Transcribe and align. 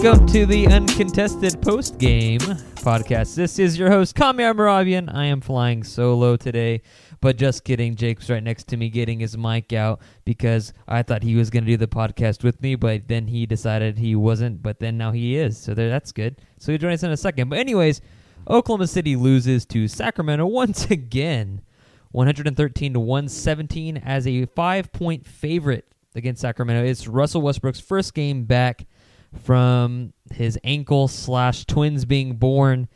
Welcome 0.00 0.28
to 0.28 0.46
the 0.46 0.68
uncontested 0.68 1.60
post 1.60 1.98
game 1.98 2.38
podcast. 2.38 3.34
This 3.34 3.58
is 3.58 3.76
your 3.76 3.90
host, 3.90 4.14
Kami 4.14 4.44
Moravian. 4.44 5.08
I 5.08 5.24
am 5.24 5.40
flying 5.40 5.82
solo 5.82 6.36
today, 6.36 6.82
but 7.20 7.36
just 7.36 7.64
kidding. 7.64 7.96
Jake's 7.96 8.30
right 8.30 8.40
next 8.42 8.68
to 8.68 8.76
me 8.76 8.90
getting 8.90 9.18
his 9.18 9.36
mic 9.36 9.72
out 9.72 10.00
because 10.24 10.72
I 10.86 11.02
thought 11.02 11.24
he 11.24 11.34
was 11.34 11.50
going 11.50 11.64
to 11.64 11.70
do 11.72 11.76
the 11.76 11.88
podcast 11.88 12.44
with 12.44 12.62
me, 12.62 12.76
but 12.76 13.08
then 13.08 13.26
he 13.26 13.44
decided 13.44 13.98
he 13.98 14.14
wasn't, 14.14 14.62
but 14.62 14.78
then 14.78 14.98
now 14.98 15.10
he 15.10 15.36
is. 15.36 15.58
So 15.58 15.74
there, 15.74 15.90
that's 15.90 16.12
good. 16.12 16.40
So 16.60 16.70
he'll 16.70 16.78
join 16.78 16.92
us 16.92 17.02
in 17.02 17.10
a 17.10 17.16
second. 17.16 17.48
But, 17.48 17.58
anyways, 17.58 18.00
Oklahoma 18.48 18.86
City 18.86 19.16
loses 19.16 19.66
to 19.66 19.88
Sacramento 19.88 20.46
once 20.46 20.88
again, 20.92 21.60
113 22.12 22.92
to 22.92 23.00
117 23.00 23.96
as 23.96 24.28
a 24.28 24.46
five 24.46 24.92
point 24.92 25.26
favorite 25.26 25.92
against 26.14 26.40
Sacramento. 26.40 26.88
It's 26.88 27.08
Russell 27.08 27.42
Westbrook's 27.42 27.80
first 27.80 28.14
game 28.14 28.44
back 28.44 28.86
from 29.42 30.12
his 30.32 30.58
ankle 30.64 31.08
slash 31.08 31.64
twins 31.66 32.04
being 32.04 32.36
born, 32.36 32.88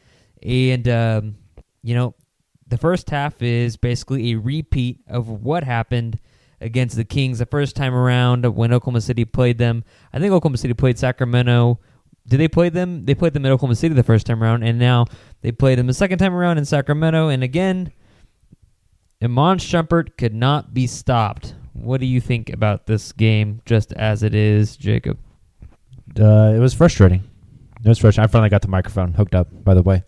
and 0.42 0.88
um, 0.88 1.36
you 1.82 1.94
know 1.94 2.14
the 2.66 2.78
first 2.78 3.10
half 3.10 3.42
is 3.42 3.76
basically 3.76 4.32
a 4.32 4.38
repeat 4.38 5.00
of 5.06 5.28
what 5.28 5.64
happened 5.64 6.18
against 6.60 6.96
the 6.96 7.04
Kings 7.04 7.38
the 7.38 7.46
first 7.46 7.76
time 7.76 7.94
around 7.94 8.46
when 8.54 8.72
Oklahoma 8.72 9.00
City 9.00 9.24
played 9.24 9.58
them. 9.58 9.84
I 10.12 10.18
think 10.18 10.32
Oklahoma 10.32 10.56
City 10.56 10.74
played 10.74 10.98
Sacramento. 10.98 11.80
Did 12.26 12.38
they 12.38 12.48
play 12.48 12.68
them? 12.68 13.04
They 13.04 13.14
played 13.14 13.34
them 13.34 13.44
at 13.44 13.52
Oklahoma 13.52 13.74
City 13.74 13.94
the 13.94 14.02
first 14.02 14.26
time 14.26 14.42
around, 14.42 14.62
and 14.62 14.78
now 14.78 15.06
they 15.42 15.52
played 15.52 15.78
them 15.78 15.86
the 15.86 15.94
second 15.94 16.18
time 16.18 16.34
around 16.34 16.56
in 16.58 16.64
Sacramento. 16.64 17.28
And 17.28 17.42
again, 17.42 17.92
Iman 19.20 19.58
Shumpert 19.58 20.16
could 20.16 20.34
not 20.34 20.72
be 20.72 20.86
stopped. 20.86 21.54
What 21.74 22.00
do 22.00 22.06
you 22.06 22.20
think 22.20 22.48
about 22.48 22.86
this 22.86 23.12
game, 23.12 23.60
just 23.66 23.92
as 23.94 24.22
it 24.22 24.34
is, 24.34 24.76
Jacob? 24.76 25.18
Uh, 26.20 26.52
it 26.54 26.58
was 26.58 26.74
frustrating. 26.74 27.22
It 27.84 27.88
was 27.88 27.98
frustrating. 27.98 28.28
I 28.28 28.32
finally 28.32 28.50
got 28.50 28.62
the 28.62 28.68
microphone 28.68 29.12
hooked 29.12 29.34
up, 29.34 29.48
by 29.64 29.74
the 29.74 29.82
way. 29.82 30.02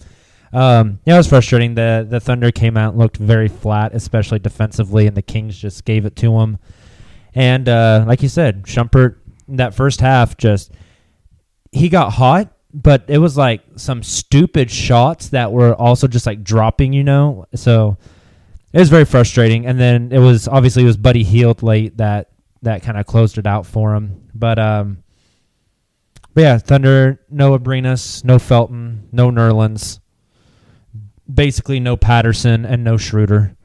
Um, 0.52 1.00
yeah, 1.04 1.14
it 1.14 1.18
was 1.18 1.28
frustrating. 1.28 1.74
The 1.74 2.06
the 2.08 2.20
Thunder 2.20 2.52
came 2.52 2.76
out 2.76 2.96
looked 2.96 3.16
very 3.16 3.48
flat, 3.48 3.94
especially 3.94 4.38
defensively, 4.38 5.06
and 5.06 5.16
the 5.16 5.22
Kings 5.22 5.58
just 5.58 5.84
gave 5.84 6.06
it 6.06 6.14
to 6.16 6.38
them. 6.38 6.58
And 7.34 7.68
uh, 7.68 8.04
like 8.06 8.22
you 8.22 8.28
said, 8.28 8.62
Shumpert, 8.62 9.16
that 9.48 9.74
first 9.74 10.00
half, 10.00 10.36
just 10.36 10.70
he 11.72 11.88
got 11.88 12.12
hot, 12.12 12.52
but 12.72 13.04
it 13.08 13.18
was 13.18 13.36
like 13.36 13.62
some 13.76 14.02
stupid 14.02 14.70
shots 14.70 15.30
that 15.30 15.52
were 15.52 15.74
also 15.74 16.06
just 16.06 16.26
like 16.26 16.44
dropping, 16.44 16.92
you 16.92 17.04
know. 17.04 17.46
So 17.54 17.98
it 18.72 18.78
was 18.80 18.90
very 18.90 19.04
frustrating. 19.04 19.66
And 19.66 19.78
then 19.78 20.10
it 20.12 20.18
was 20.18 20.48
obviously 20.48 20.82
it 20.82 20.86
was 20.86 20.96
Buddy 20.96 21.22
Hield 21.22 21.62
late 21.62 21.96
that 21.98 22.30
that 22.62 22.82
kind 22.82 22.98
of 22.98 23.06
closed 23.06 23.38
it 23.38 23.46
out 23.46 23.66
for 23.66 23.94
him. 23.94 24.28
But 24.34 24.58
um, 24.58 25.03
but 26.34 26.40
yeah, 26.40 26.58
Thunder, 26.58 27.20
no 27.30 27.56
Abrines, 27.56 28.24
no 28.24 28.38
Felton, 28.38 29.08
no 29.12 29.30
Nerlens. 29.30 30.00
Basically, 31.32 31.80
no 31.80 31.96
Patterson 31.96 32.66
and 32.66 32.84
no 32.84 32.96
Schroeder. 32.96 33.56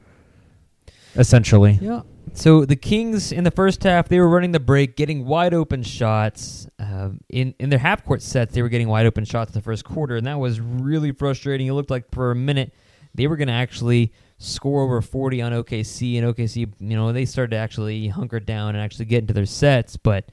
Essentially. 1.16 1.78
Yeah. 1.80 2.02
So 2.32 2.64
the 2.64 2.76
Kings 2.76 3.32
in 3.32 3.44
the 3.44 3.50
first 3.50 3.82
half, 3.82 4.08
they 4.08 4.20
were 4.20 4.28
running 4.28 4.52
the 4.52 4.60
break, 4.60 4.96
getting 4.96 5.26
wide 5.26 5.52
open 5.52 5.82
shots. 5.82 6.68
Um, 6.78 7.20
in 7.28 7.54
in 7.58 7.70
their 7.70 7.78
half 7.78 8.04
court 8.04 8.22
sets, 8.22 8.54
they 8.54 8.62
were 8.62 8.68
getting 8.68 8.88
wide 8.88 9.06
open 9.06 9.24
shots 9.24 9.50
in 9.50 9.54
the 9.54 9.62
first 9.62 9.84
quarter, 9.84 10.16
and 10.16 10.26
that 10.26 10.38
was 10.38 10.60
really 10.60 11.12
frustrating. 11.12 11.66
It 11.66 11.72
looked 11.72 11.90
like 11.90 12.10
for 12.12 12.30
a 12.30 12.36
minute 12.36 12.72
they 13.14 13.26
were 13.26 13.36
going 13.36 13.48
to 13.48 13.54
actually 13.54 14.12
score 14.38 14.82
over 14.82 15.02
40 15.02 15.42
on 15.42 15.52
OKC, 15.52 16.18
and 16.18 16.34
OKC, 16.34 16.72
you 16.78 16.96
know, 16.96 17.12
they 17.12 17.24
started 17.24 17.50
to 17.50 17.56
actually 17.56 18.08
hunker 18.08 18.40
down 18.40 18.74
and 18.74 18.78
actually 18.84 19.04
get 19.06 19.18
into 19.18 19.34
their 19.34 19.46
sets, 19.46 19.96
but 19.96 20.30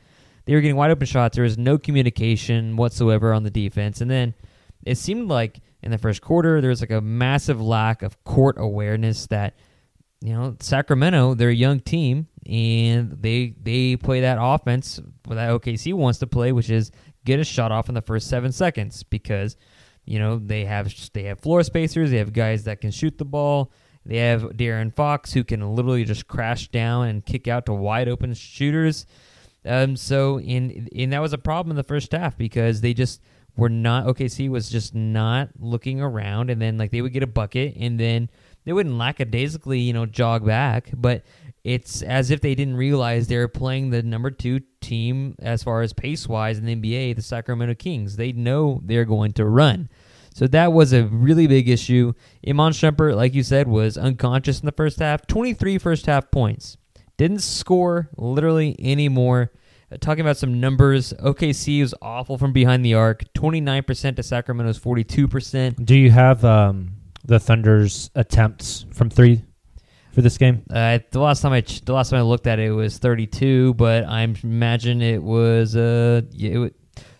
they 0.47 0.55
were 0.55 0.61
getting 0.61 0.77
wide 0.77 0.91
open 0.91 1.05
shots. 1.05 1.35
There 1.35 1.43
was 1.43 1.57
no 1.57 1.77
communication 1.77 2.77
whatsoever 2.77 3.33
on 3.33 3.43
the 3.43 3.51
defense, 3.51 4.01
and 4.01 4.09
then 4.09 4.33
it 4.85 4.97
seemed 4.97 5.27
like 5.27 5.59
in 5.83 5.91
the 5.91 5.97
first 5.97 6.21
quarter 6.21 6.61
there 6.61 6.69
was 6.69 6.81
like 6.81 6.91
a 6.91 7.01
massive 7.01 7.61
lack 7.61 8.01
of 8.01 8.23
court 8.23 8.55
awareness 8.57 9.27
that 9.27 9.55
you 10.21 10.33
know 10.33 10.55
Sacramento 10.59 11.35
they're 11.35 11.49
a 11.49 11.55
young 11.55 11.79
team 11.79 12.27
and 12.45 13.11
they 13.21 13.53
they 13.61 13.97
play 13.97 14.21
that 14.21 14.37
offense 14.39 14.99
that 15.27 15.49
OKC 15.49 15.93
wants 15.93 16.19
to 16.19 16.27
play 16.27 16.51
which 16.51 16.69
is 16.69 16.91
get 17.25 17.39
a 17.39 17.43
shot 17.43 17.71
off 17.71 17.89
in 17.89 17.95
the 17.95 18.01
first 18.01 18.27
7 18.29 18.51
seconds 18.51 19.03
because 19.03 19.57
you 20.05 20.17
know 20.17 20.39
they 20.39 20.65
have 20.65 20.91
they 21.13 21.23
have 21.23 21.39
floor 21.39 21.61
spacers 21.63 22.09
they 22.09 22.17
have 22.17 22.33
guys 22.33 22.63
that 22.63 22.81
can 22.81 22.91
shoot 22.91 23.17
the 23.17 23.25
ball 23.25 23.71
they 24.05 24.17
have 24.17 24.43
De'Aaron 24.43 24.95
Fox 24.95 25.33
who 25.33 25.43
can 25.43 25.75
literally 25.75 26.05
just 26.05 26.27
crash 26.27 26.69
down 26.69 27.07
and 27.07 27.25
kick 27.25 27.47
out 27.47 27.65
to 27.65 27.73
wide 27.73 28.07
open 28.07 28.33
shooters 28.33 29.05
um 29.67 29.95
so 29.95 30.39
in 30.39 30.87
and 30.95 31.13
that 31.13 31.21
was 31.21 31.33
a 31.33 31.37
problem 31.37 31.71
in 31.71 31.77
the 31.77 31.83
first 31.83 32.11
half 32.11 32.37
because 32.37 32.81
they 32.81 32.93
just 32.93 33.21
were 33.55 33.69
not 33.69 34.05
OKC 34.05 34.49
was 34.49 34.69
just 34.69 34.93
not 34.93 35.49
looking 35.59 35.99
around 35.99 36.49
and 36.49 36.61
then 36.61 36.77
like 36.77 36.91
they 36.91 37.01
would 37.01 37.13
get 37.13 37.23
a 37.23 37.27
bucket 37.27 37.75
and 37.75 37.99
then 37.99 38.29
they 38.67 38.73
wouldn't 38.73 38.97
lackadaisically, 38.97 39.79
you 39.79 39.93
know, 39.93 40.05
jog 40.05 40.45
back, 40.45 40.89
but 40.93 41.23
it's 41.63 42.01
as 42.01 42.31
if 42.31 42.41
they 42.41 42.53
didn't 42.53 42.75
realize 42.75 43.27
they 43.27 43.37
were 43.37 43.47
playing 43.47 43.91
the 43.91 44.03
number 44.03 44.29
two 44.29 44.59
team 44.81 45.35
as 45.39 45.63
far 45.63 45.81
as 45.81 45.93
pace 45.93 46.27
wise 46.27 46.57
in 46.57 46.65
the 46.65 46.75
NBA, 46.75 47.15
the 47.15 47.21
Sacramento 47.21 47.75
Kings. 47.75 48.17
They 48.17 48.33
know 48.33 48.81
they're 48.83 49.05
going 49.05 49.31
to 49.33 49.45
run. 49.45 49.87
So 50.33 50.47
that 50.47 50.73
was 50.73 50.91
a 50.91 51.05
really 51.05 51.47
big 51.47 51.69
issue. 51.69 52.11
Iman 52.45 52.73
Shumpert, 52.73 53.15
like 53.15 53.33
you 53.33 53.41
said, 53.41 53.69
was 53.69 53.97
unconscious 53.97 54.59
in 54.59 54.65
the 54.65 54.73
first 54.73 54.99
half. 54.99 55.25
23 55.27 55.77
first 55.77 56.05
half 56.05 56.29
points. 56.29 56.77
Didn't 57.17 57.39
score 57.39 58.09
literally 58.17 58.75
any 58.79 59.09
more. 59.09 59.51
Uh, 59.91 59.97
talking 59.99 60.21
about 60.21 60.37
some 60.37 60.59
numbers, 60.59 61.13
OKC 61.13 61.81
was 61.81 61.93
awful 62.01 62.37
from 62.37 62.53
behind 62.53 62.83
the 62.83 62.93
arc, 62.93 63.23
29% 63.33 64.15
to 64.15 64.23
Sacramento's 64.23 64.79
42%. 64.79 65.85
Do 65.85 65.95
you 65.95 66.11
have 66.11 66.43
um, 66.43 66.91
the 67.25 67.39
Thunder's 67.39 68.09
attempts 68.15 68.85
from 68.91 69.09
three 69.09 69.43
for 70.13 70.21
this 70.21 70.37
game? 70.37 70.63
Uh, 70.69 70.99
the 71.11 71.19
last 71.19 71.41
time 71.41 71.53
I 71.53 71.61
ch- 71.61 71.81
the 71.81 71.93
last 71.93 72.09
time 72.09 72.19
I 72.19 72.23
looked 72.23 72.47
at 72.47 72.59
it, 72.59 72.67
it 72.67 72.71
was 72.71 72.97
32, 72.97 73.75
but 73.75 74.03
I 74.05 74.21
imagine 74.43 75.01
it 75.01 75.23
was 75.23 75.75
uh 75.75 76.21
yeah, 76.31 76.65
it 76.65 76.75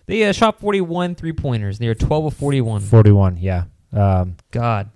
they 0.07 0.23
uh, 0.23 0.31
shot 0.31 0.59
41 0.59 1.15
three 1.15 1.33
pointers. 1.33 1.79
They 1.79 1.88
were 1.88 1.95
12 1.95 2.25
of 2.25 2.33
41. 2.33 2.81
Forty-one. 2.81 3.38
Yeah. 3.38 3.65
Um, 3.93 4.38
God, 4.51 4.89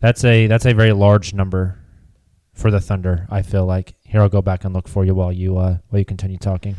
that's 0.00 0.24
a 0.24 0.46
that's 0.46 0.66
a 0.66 0.74
very 0.74 0.92
large 0.92 1.32
number 1.32 1.78
for 2.54 2.70
the 2.70 2.80
Thunder. 2.80 3.26
I 3.30 3.42
feel 3.42 3.66
like. 3.66 3.94
Here, 4.14 4.22
I'll 4.22 4.28
go 4.28 4.42
back 4.42 4.64
and 4.64 4.72
look 4.72 4.86
for 4.86 5.04
you 5.04 5.12
while 5.12 5.32
you 5.32 5.58
uh, 5.58 5.78
while 5.88 5.98
you 5.98 6.04
continue 6.04 6.38
talking. 6.38 6.76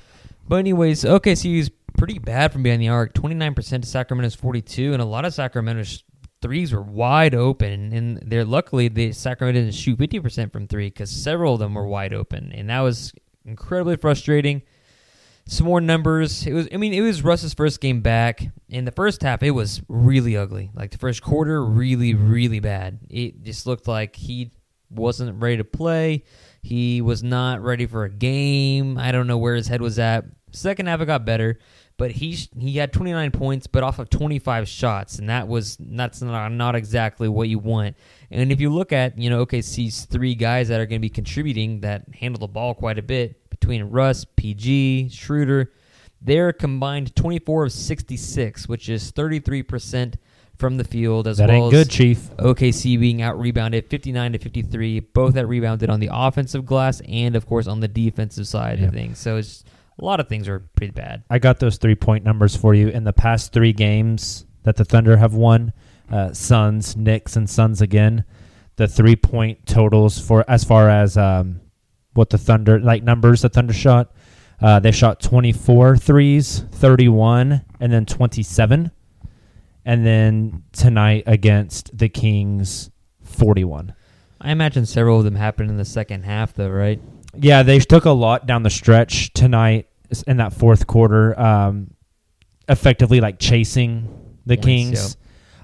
But 0.48 0.56
anyways, 0.56 1.04
OKC 1.04 1.58
is 1.58 1.70
pretty 1.98 2.18
bad 2.18 2.54
from 2.54 2.64
behind 2.64 2.82
the 2.82 2.88
arc. 2.88 3.14
Twenty 3.14 3.36
nine 3.36 3.54
percent 3.54 3.84
to 3.84 3.90
Sacramento's 3.90 4.36
forty 4.36 4.62
two, 4.62 4.94
and 4.94 5.02
a 5.02 5.06
lot 5.06 5.26
of 5.26 5.34
Sacramento's 5.34 6.06
threes 6.42 6.72
were 6.72 6.82
wide 6.82 7.36
open. 7.36 7.92
And 7.92 8.20
they're 8.26 8.46
luckily 8.46 8.88
the 8.88 9.12
Sacramento 9.12 9.60
didn't 9.60 9.76
shoot 9.76 9.98
fifty 9.98 10.18
percent 10.22 10.54
from 10.54 10.70
three 10.70 10.88
because 10.88 11.10
several 11.10 11.56
of 11.56 11.60
them 11.60 11.74
were 11.74 11.86
wide 11.86 12.14
open, 12.14 12.54
and 12.54 12.70
that 12.70 12.80
was 12.80 13.12
incredibly 13.44 13.98
frustrating. 13.98 14.62
Some 15.46 15.68
more 15.68 15.82
numbers. 15.82 16.48
It 16.48 16.54
was. 16.54 16.70
I 16.74 16.78
mean, 16.78 16.94
it 16.94 17.02
was 17.02 17.22
Russ's 17.22 17.54
first 17.54 17.82
game 17.82 18.00
back. 18.00 18.48
In 18.70 18.86
the 18.86 18.94
first 18.94 19.22
half, 19.24 19.44
it 19.44 19.52
was 19.52 19.82
really 19.90 20.38
ugly. 20.38 20.72
Like 20.74 20.92
the 20.92 21.00
first 21.00 21.22
quarter, 21.22 21.66
really, 21.66 22.14
really 22.14 22.62
bad. 22.62 23.00
It 23.10 23.44
just 23.44 23.68
looked 23.68 23.90
like 23.90 24.16
he 24.16 24.52
wasn't 24.96 25.42
ready 25.42 25.58
to 25.58 25.64
play. 25.64 26.24
He 26.62 27.02
was 27.02 27.22
not 27.22 27.62
ready 27.62 27.86
for 27.86 28.06
a 28.06 28.10
game. 28.10 28.98
I 28.98 29.12
don't 29.12 29.28
know 29.28 29.38
where 29.38 29.56
his 29.56 29.68
head 29.68 29.82
was 29.82 30.00
at. 30.00 30.26
Second 30.52 30.88
half, 30.88 31.02
it 31.02 31.06
got 31.06 31.26
better, 31.26 31.60
but 31.98 32.12
he 32.12 32.38
he 32.58 32.78
had 32.78 32.92
29 32.92 33.32
points, 33.32 33.68
but 33.68 33.84
off 33.84 34.00
of 34.00 34.10
25 34.10 34.68
shots, 34.68 35.20
and 35.20 35.30
that 35.30 35.48
was 35.48 35.78
that's 35.80 36.22
not 36.22 36.52
not 36.52 36.76
exactly 36.76 37.28
what 37.30 37.50
you 37.50 37.60
want. 37.60 37.96
And 38.32 38.52
if 38.52 38.60
you 38.60 38.70
look 38.70 38.92
at 38.92 39.18
you 39.18 39.30
know 39.30 39.46
OKC's 39.46 40.06
three 40.06 40.34
guys 40.34 40.68
that 40.70 40.80
are 40.80 40.86
going 40.86 41.00
to 41.00 41.06
be 41.06 41.10
contributing 41.10 41.82
that 41.82 42.06
handle 42.16 42.40
the 42.40 42.48
ball 42.48 42.74
quite 42.74 42.98
a 42.98 43.04
bit 43.04 43.50
between 43.50 43.84
Russ, 43.84 44.26
PG, 44.26 45.10
Schroeder, 45.10 45.72
they're 46.22 46.52
combined 46.52 47.16
24 47.16 47.66
of 47.66 47.72
66, 47.72 48.68
which 48.68 48.90
is 48.90 49.12
33 49.12 49.64
percent 49.64 50.18
from 50.58 50.78
the 50.78 50.84
field 50.84 51.28
as 51.28 51.38
That 51.38 51.50
well 51.50 51.66
ain't 51.66 51.74
as 51.74 51.86
good, 51.86 51.92
Chief. 51.92 52.30
OKC 52.38 53.00
being 53.00 53.22
out 53.22 53.40
rebounded 53.40 53.88
59 53.90 54.34
to 54.34 54.40
53. 54.40 55.00
Both 55.02 55.34
that 55.36 55.48
rebounded 55.48 55.90
on 55.90 56.00
the 56.00 56.10
offensive 56.12 56.66
glass 56.66 57.02
and, 57.08 57.36
of 57.36 57.46
course, 57.46 57.68
on 57.68 57.80
the 57.82 57.88
defensive 57.88 58.48
side 58.48 58.80
Yeah. 58.80 58.88
of 58.88 58.94
things. 58.94 59.20
So 59.20 59.38
it's 59.38 59.64
a 60.00 60.06
lot 60.06 60.20
of 60.20 60.28
things 60.28 60.48
are 60.48 60.60
pretty 60.76 60.92
bad. 60.92 61.24
I 61.30 61.40
got 61.40 61.60
those 61.60 61.78
three 61.78 61.96
point 61.96 62.24
numbers 62.24 62.56
for 62.56 62.74
you 62.74 62.88
in 62.90 63.04
the 63.04 63.14
past 63.14 63.52
three 63.54 63.74
games 63.74 64.46
that 64.64 64.76
the 64.78 64.86
Thunder 64.86 65.18
have 65.18 65.34
won. 65.34 65.74
Uh, 66.12 66.32
Suns, 66.34 66.96
Knicks, 66.96 67.36
and 67.36 67.50
Suns 67.50 67.82
again. 67.82 68.24
The 68.78 68.88
three 68.88 69.16
point 69.16 69.66
totals 69.66 70.20
for 70.20 70.44
as 70.50 70.64
far 70.64 70.90
as 70.90 71.18
um, 71.18 71.62
what 72.14 72.30
the 72.30 72.38
Thunder 72.38 72.80
like 72.80 73.04
numbers 73.04 73.42
the 73.42 73.50
Thunder 73.50 73.74
shot. 73.74 74.12
Uh, 74.62 74.80
they 74.80 74.92
shot 74.92 75.20
24 75.22 75.98
threes, 75.98 76.64
31, 76.72 77.62
and 77.80 77.92
then 77.92 78.06
27. 78.06 78.90
And 79.86 80.06
then 80.06 80.64
tonight 80.72 81.24
against 81.28 81.96
the 81.96 82.10
Kings, 82.10 82.90
41. 83.24 83.94
I 84.42 84.52
imagine 84.52 84.86
several 84.86 85.20
of 85.20 85.24
them 85.26 85.36
happened 85.36 85.70
in 85.70 85.78
the 85.78 85.86
second 85.86 86.24
half, 86.24 86.54
though, 86.54 86.70
right? 86.70 87.00
Yeah, 87.36 87.64
they 87.64 87.80
took 87.80 88.06
a 88.06 88.12
lot 88.12 88.46
down 88.46 88.64
the 88.64 88.70
stretch 88.70 89.32
tonight 89.34 89.88
in 90.28 90.38
that 90.38 90.54
fourth 90.54 90.88
quarter, 90.88 91.40
um, 91.40 91.92
effectively 92.68 93.22
like 93.22 93.40
chasing 93.40 94.08
the 94.46 94.56
Points, 94.56 94.66
Kings. 94.66 95.18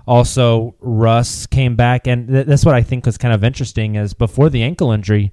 Also, 0.07 0.75
Russ 0.79 1.45
came 1.45 1.75
back, 1.75 2.07
and 2.07 2.27
th- 2.27 2.47
that's 2.47 2.65
what 2.65 2.75
I 2.75 2.81
think 2.81 3.05
was 3.05 3.17
kind 3.17 3.33
of 3.33 3.43
interesting. 3.43 3.95
Is 3.95 4.13
before 4.13 4.49
the 4.49 4.63
ankle 4.63 4.91
injury, 4.91 5.31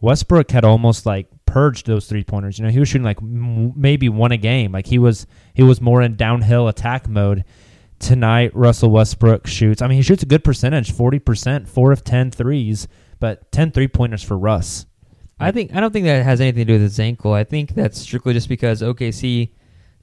Westbrook 0.00 0.50
had 0.50 0.64
almost 0.64 1.06
like 1.06 1.28
purged 1.44 1.86
those 1.86 2.06
three 2.08 2.24
pointers. 2.24 2.58
You 2.58 2.64
know, 2.64 2.70
he 2.70 2.78
was 2.78 2.88
shooting 2.88 3.04
like 3.04 3.18
m- 3.18 3.72
maybe 3.76 4.08
one 4.08 4.32
a 4.32 4.36
game. 4.36 4.72
Like 4.72 4.86
he 4.86 4.98
was 4.98 5.26
he 5.54 5.62
was 5.62 5.80
more 5.80 6.02
in 6.02 6.16
downhill 6.16 6.66
attack 6.68 7.08
mode. 7.08 7.44
Tonight, 7.98 8.54
Russell 8.54 8.90
Westbrook 8.90 9.46
shoots. 9.46 9.80
I 9.80 9.86
mean, 9.88 9.96
he 9.96 10.02
shoots 10.02 10.22
a 10.22 10.26
good 10.26 10.44
percentage, 10.44 10.92
forty 10.92 11.18
percent, 11.18 11.68
four 11.68 11.92
of 11.92 12.04
10 12.04 12.30
threes, 12.30 12.88
but 13.18 13.50
10 13.52 13.72
three 13.72 13.88
pointers 13.88 14.22
for 14.22 14.36
Russ. 14.36 14.86
I 15.38 15.50
think 15.50 15.74
I 15.74 15.80
don't 15.80 15.92
think 15.92 16.06
that 16.06 16.24
has 16.24 16.40
anything 16.40 16.62
to 16.62 16.64
do 16.64 16.72
with 16.74 16.82
his 16.82 17.00
ankle. 17.00 17.32
I 17.32 17.44
think 17.44 17.74
that's 17.74 18.00
strictly 18.00 18.32
just 18.32 18.48
because 18.48 18.80
OKC 18.80 19.50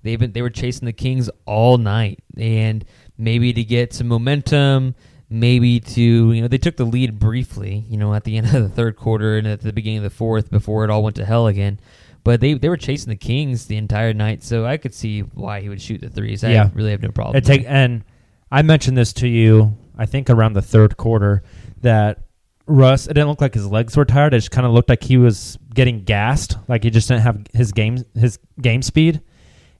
they've 0.04 0.20
been 0.20 0.32
they 0.34 0.42
were 0.42 0.50
chasing 0.50 0.86
the 0.86 0.94
Kings 0.94 1.30
all 1.46 1.78
night, 1.78 2.20
and 2.38 2.86
maybe 3.18 3.52
to 3.54 3.64
get 3.64 3.94
some 3.94 4.08
momentum, 4.08 4.96
maybe 5.30 5.80
to 5.80 6.32
you 6.32 6.42
know 6.42 6.48
they 6.48 6.58
took 6.58 6.78
the 6.78 6.86
lead 6.86 7.18
briefly, 7.18 7.86
you 7.90 7.98
know, 7.98 8.14
at 8.14 8.24
the 8.24 8.38
end 8.38 8.48
of 8.48 8.62
the 8.62 8.70
third 8.70 8.96
quarter 8.96 9.38
and 9.38 9.48
at 9.48 9.62
the 9.62 9.74
beginning 9.74 9.98
of 9.98 10.04
the 10.04 10.10
fourth 10.10 10.52
before 10.52 10.84
it 10.84 10.90
all 10.92 11.04
went 11.04 11.16
to 11.16 11.26
hell 11.26 11.48
again. 11.48 11.80
But 12.24 12.40
they 12.40 12.54
they 12.54 12.70
were 12.70 12.78
chasing 12.78 13.10
the 13.10 13.16
Kings 13.18 13.66
the 13.66 13.78
entire 13.78 14.14
night, 14.14 14.44
so 14.44 14.66
I 14.66 14.78
could 14.78 14.94
see 14.94 15.22
why 15.22 15.62
he 15.62 15.70
would 15.70 15.82
shoot 15.82 16.02
the 16.02 16.10
threes. 16.10 16.44
I 16.44 16.52
Yeah. 16.52 16.70
really 16.74 16.92
have 16.92 17.02
no 17.02 17.10
problem. 17.10 17.36
It 17.36 17.46
take 17.46 17.66
and 17.68 18.04
I 18.52 18.62
mentioned 18.62 18.98
this 18.98 19.12
to 19.14 19.28
you. 19.28 19.76
I 19.98 20.06
think 20.06 20.30
around 20.30 20.54
the 20.54 20.62
third 20.62 20.98
quarter 20.98 21.44
that 21.82 22.20
Russ. 22.66 23.08
It 23.08 23.14
didn't 23.16 23.28
look 23.28 23.42
like 23.42 23.54
his 23.54 23.68
legs 23.68 23.98
were 23.98 24.06
tired. 24.06 24.34
It 24.34 24.38
just 24.38 24.52
kind 24.52 24.66
of 24.66 24.72
looked 24.72 24.88
like 24.88 25.04
he 25.04 25.18
was 25.18 25.58
getting 25.74 26.04
gassed. 26.04 26.56
Like 26.70 26.84
he 26.86 26.90
just 26.90 27.10
didn't 27.10 27.24
have 27.24 27.46
his 27.54 27.74
game 27.74 27.98
his 28.16 28.40
game 28.62 28.82
speed. 28.82 29.22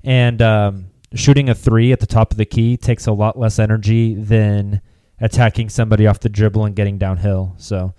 And 0.04 0.42
um, 0.42 0.88
shooting 1.14 1.48
a 1.48 1.56
three 1.56 1.94
at 1.94 2.02
the 2.02 2.06
top 2.06 2.32
of 2.32 2.38
the 2.38 2.46
key 2.46 2.76
takes 2.76 3.08
a 3.08 3.14
lot 3.14 3.40
less 3.40 3.58
energy 3.58 4.16
than 4.16 4.82
attacking 5.22 5.70
somebody 5.70 6.08
off 6.08 6.20
the 6.20 6.28
dribble 6.28 6.66
and 6.66 6.76
getting 6.76 6.98
downhill. 6.98 7.54
So 7.58 7.94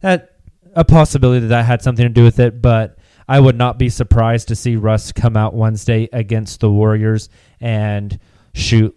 that 0.00 0.32
a 0.74 0.84
possibility 0.84 1.40
that 1.40 1.46
that 1.48 1.64
had 1.64 1.80
something 1.80 2.04
to 2.04 2.10
do 2.10 2.22
with 2.22 2.38
it, 2.38 2.60
but 2.60 2.95
I 3.28 3.40
would 3.40 3.56
not 3.56 3.78
be 3.78 3.88
surprised 3.88 4.48
to 4.48 4.56
see 4.56 4.76
Russ 4.76 5.12
come 5.12 5.36
out 5.36 5.54
Wednesday 5.54 6.08
against 6.12 6.60
the 6.60 6.70
Warriors 6.70 7.28
and 7.60 8.18
shoot 8.54 8.96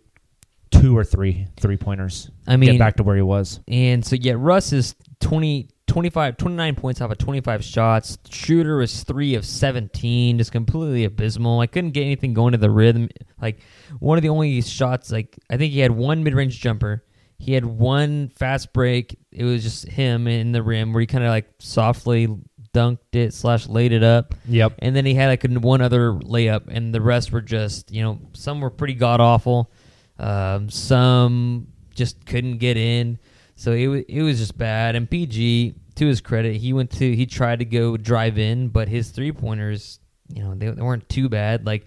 two 0.72 0.96
or 0.96 1.04
three 1.04 1.48
three 1.60 1.78
pointers. 1.78 2.30
I 2.48 2.58
mean, 2.58 2.72
get 2.72 2.80
back 2.80 2.96
to 2.98 3.04
where 3.04 3.16
he 3.16 3.22
was. 3.22 3.60
And 3.68 4.06
so, 4.06 4.16
yeah, 4.16 4.36
Russ 4.38 4.72
is 4.72 4.96
20, 5.22 5.70
25, 5.88 6.38
29 6.38 6.76
points 6.76 7.02
off 7.02 7.12
of 7.12 7.18
25 7.18 7.64
shots. 7.64 8.18
Shooter 8.30 8.78
was 8.78 9.04
3 9.04 9.36
of 9.36 9.46
17, 9.46 10.38
just 10.38 10.52
completely 10.52 11.06
abysmal. 11.06 11.60
I 11.60 11.68
couldn't 11.68 11.92
get 11.92 12.04
anything 12.04 12.34
going 12.34 12.52
to 12.52 12.58
the 12.58 12.70
rhythm. 12.70 13.10
Like, 13.42 13.60
one 14.00 14.18
of 14.18 14.22
the 14.22 14.30
only 14.30 14.62
shots, 14.62 15.12
like, 15.12 15.38
I 15.50 15.58
think 15.58 15.74
he 15.74 15.80
had 15.80 15.92
one 15.92 16.24
mid 16.24 16.34
range 16.36 16.60
jumper. 16.60 17.04
He 17.40 17.54
had 17.54 17.64
one 17.64 18.30
fast 18.36 18.74
break. 18.74 19.18
It 19.32 19.46
was 19.46 19.64
just 19.64 19.88
him 19.88 20.28
in 20.28 20.52
the 20.52 20.62
rim 20.62 20.92
where 20.92 21.00
he 21.00 21.08
kind 21.08 21.24
of 21.24 21.30
like 21.30 21.50
softly 21.60 22.28
dunked 22.74 23.14
it 23.14 23.34
slash 23.34 23.68
laid 23.68 23.92
it 23.92 24.04
up. 24.04 24.36
Yep. 24.48 24.74
And 24.80 24.96
then 24.96 25.06
he 25.06 25.14
had 25.14 25.28
like 25.28 25.44
one 25.64 25.82
other 25.82 26.14
layup, 26.14 26.64
and 26.68 26.94
the 26.94 27.02
rest 27.02 27.32
were 27.32 27.42
just, 27.42 27.92
you 27.92 28.02
know, 28.02 28.20
some 28.34 28.62
were 28.62 28.70
pretty 28.70 28.94
god 28.94 29.20
awful. 29.22 29.72
Um, 30.18 30.70
some 30.70 31.68
just 31.94 32.26
couldn't 32.26 32.58
get 32.58 32.78
in. 32.78 33.20
So 33.56 33.74
it, 33.74 33.88
wa- 33.88 34.04
it 34.08 34.22
was 34.22 34.40
just 34.40 34.58
bad. 34.58 34.96
And 34.96 35.10
PG, 35.10 35.76
to 35.96 36.08
his 36.08 36.22
credit, 36.22 36.56
he 36.58 36.74
went 36.74 36.92
to, 36.92 37.16
he 37.16 37.26
tried 37.26 37.60
to 37.60 37.66
go 37.66 37.98
drive 37.98 38.38
in, 38.38 38.70
but 38.70 38.88
his 38.88 39.10
three 39.10 39.32
pointers, 39.32 40.00
you 40.34 40.44
know, 40.44 40.56
they, 40.56 40.70
they 40.70 40.82
weren't 40.82 41.08
too 41.10 41.28
bad. 41.28 41.66
Like, 41.66 41.86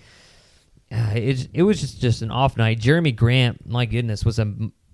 uh, 0.91 1.13
it, 1.15 1.49
it 1.55 1.63
was 1.63 1.81
just, 1.81 2.01
just 2.01 2.21
an 2.21 2.31
off 2.31 2.57
night. 2.57 2.79
Jerami 2.79 3.17
Grant, 3.17 3.67
my 3.67 3.87
goodness, 3.87 4.25
was 4.25 4.39
a, 4.39 4.53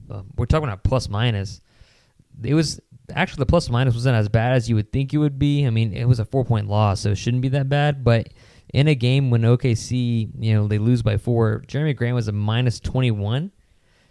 uh, 0.09 0.23
we're 0.37 0.47
talking 0.47 0.69
about 0.69 0.85
plus 0.85 1.09
minus. 1.09 1.61
It 2.43 2.55
was 2.55 2.81
actually 3.15 3.41
the 3.41 3.47
plus 3.47 3.71
minus 3.71 3.95
wasn't 3.95 4.17
as 4.17 4.29
bad 4.29 4.53
as 4.53 4.69
you 4.69 4.75
would 4.77 4.93
think 4.93 5.13
it 5.13 5.19
would 5.19 5.39
be. 5.39 5.67
I 5.67 5.71
mean, 5.71 5.93
it 5.93 6.07
was 6.07 6.19
a 6.19 6.25
four 6.25 6.45
point 6.45 6.69
loss, 6.69 7.01
so 7.01 7.11
it 7.11 7.19
shouldn't 7.19 7.43
be 7.43 7.49
that 7.51 7.69
bad. 7.69 8.05
But 8.05 8.29
in 8.73 8.89
a 8.89 8.95
game 8.95 9.31
when 9.31 9.43
OKC, 9.43 10.31
you 10.39 10.55
know, 10.55 10.69
they 10.69 10.79
lose 10.79 11.03
by 11.03 11.17
four, 11.17 11.63
Jerami 11.67 11.97
Grant 11.97 12.15
was 12.15 12.29
a 12.29 12.33
minus 12.33 12.81
21. 12.81 13.53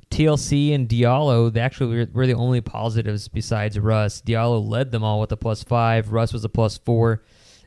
TLC 0.10 0.74
and 0.74 0.88
Diallo, 0.88 1.52
they 1.52 1.60
actually 1.60 1.96
were, 1.96 2.08
were 2.14 2.28
the 2.28 2.34
only 2.34 2.62
positives 2.62 3.28
besides 3.28 3.78
Russ. 3.78 4.22
Diallo 4.22 4.66
led 4.66 4.92
them 4.92 5.04
all 5.04 5.20
with 5.20 5.32
a 5.32 5.38
plus 5.38 5.64
five. 5.64 6.14
Russ 6.14 6.32
was 6.32 6.46
a 6.46 6.50
plus 6.50 6.78
four, 6.78 7.24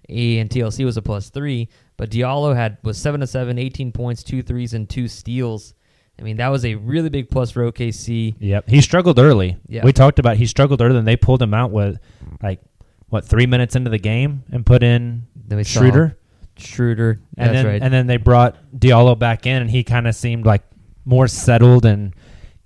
and 0.09 0.49
TLC 0.49 0.85
was 0.85 0.97
a 0.97 1.03
plus 1.03 1.29
three. 1.29 1.69
But 1.99 2.11
Diallo 2.11 2.57
had 2.57 2.79
was 2.83 2.97
seven 2.97 3.21
to 3.21 3.27
seven, 3.27 3.59
18 3.59 3.93
points, 3.93 4.23
two 4.23 4.43
threes, 4.43 4.73
and 4.73 4.89
two 4.89 5.07
steals. 5.07 5.75
I 6.21 6.23
mean, 6.23 6.37
that 6.37 6.49
was 6.49 6.65
a 6.67 6.75
really 6.75 7.09
big 7.09 7.31
plus 7.31 7.50
for 7.50 7.71
OKC. 7.73 8.35
Yep. 8.39 8.69
He 8.69 8.81
struggled 8.83 9.19
early. 9.19 9.57
Yeah. 9.67 9.85
We 9.85 9.93
talked 9.93 10.19
about 10.19 10.37
he 10.37 10.47
struggled 10.47 10.83
early 10.83 10.99
and 10.99 11.09
they 11.09 11.17
pulled 11.17 11.41
him 11.41 11.55
out 11.55 11.71
with 11.71 11.99
like 12.43 12.61
what, 13.09 13.25
three 13.25 13.47
minutes 13.47 13.75
into 13.75 13.91
the 13.91 13.99
game 13.99 14.45
and 14.53 14.65
put 14.67 14.83
in 14.83 15.27
Then 15.35 15.65
Schroeder. 15.65 16.19
Schroeder, 16.59 17.21
And 17.39 17.49
that's 17.49 17.53
then 17.55 17.67
right. 17.67 17.83
and 17.83 17.93
then 17.93 18.07
they 18.07 18.19
brought 18.19 18.57
Diallo 18.77 19.19
back 19.19 19.47
in 19.47 19.62
and 19.62 19.71
he 19.71 19.83
kind 19.83 20.07
of 20.07 20.15
seemed 20.15 20.45
like 20.45 20.62
more 21.07 21.27
settled 21.27 21.87
and 21.87 22.15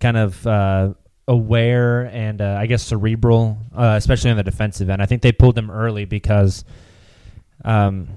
kind 0.00 0.16
of 0.16 0.44
uh, 0.46 0.94
aware 1.28 2.06
and 2.06 2.40
uh, 2.42 2.56
I 2.58 2.66
guess 2.66 2.82
cerebral, 2.82 3.56
uh, 3.75 3.94
especially 3.96 4.32
on 4.32 4.37
the 4.37 4.42
defensive 4.42 4.90
end. 4.90 5.00
I 5.00 5.06
think 5.06 5.23
they 5.23 5.30
pulled 5.32 5.56
him 5.56 5.70
early 5.70 6.04
because 6.06 6.64
um 7.64 8.08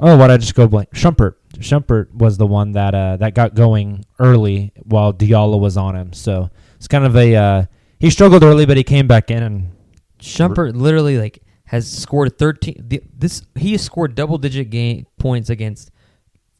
oh, 0.00 0.16
why 0.16 0.26
did 0.26 0.34
I 0.34 0.36
just 0.38 0.54
go 0.56 0.66
blank? 0.66 0.90
Shumpert. 0.90 1.34
Shumpert 1.58 2.12
was 2.12 2.36
the 2.36 2.46
one 2.46 2.72
that 2.72 2.94
uh, 2.94 3.16
that 3.16 3.34
got 3.34 3.54
going 3.54 4.04
early 4.18 4.72
while 4.82 5.12
Diallo 5.12 5.58
was 5.58 5.76
on 5.76 5.96
him. 5.96 6.12
So 6.12 6.50
it's 6.76 6.88
kind 6.88 7.04
of 7.04 7.16
a 7.16 7.34
uh, 7.34 7.64
he 7.98 8.10
struggled 8.10 8.42
early, 8.42 8.66
but 8.66 8.76
he 8.76 8.84
came 8.84 9.06
back 9.06 9.30
in 9.30 9.42
and 9.42 9.72
Shumpert 10.18 10.74
literally 10.74 11.18
like 11.18 11.42
has 11.66 11.90
scored 11.90 12.38
13 12.38 12.88
this 13.16 13.42
he 13.56 13.72
has 13.72 13.82
scored 13.82 14.14
double 14.14 14.38
digit 14.38 14.70
game 14.70 15.04
points 15.18 15.50
against 15.50 15.90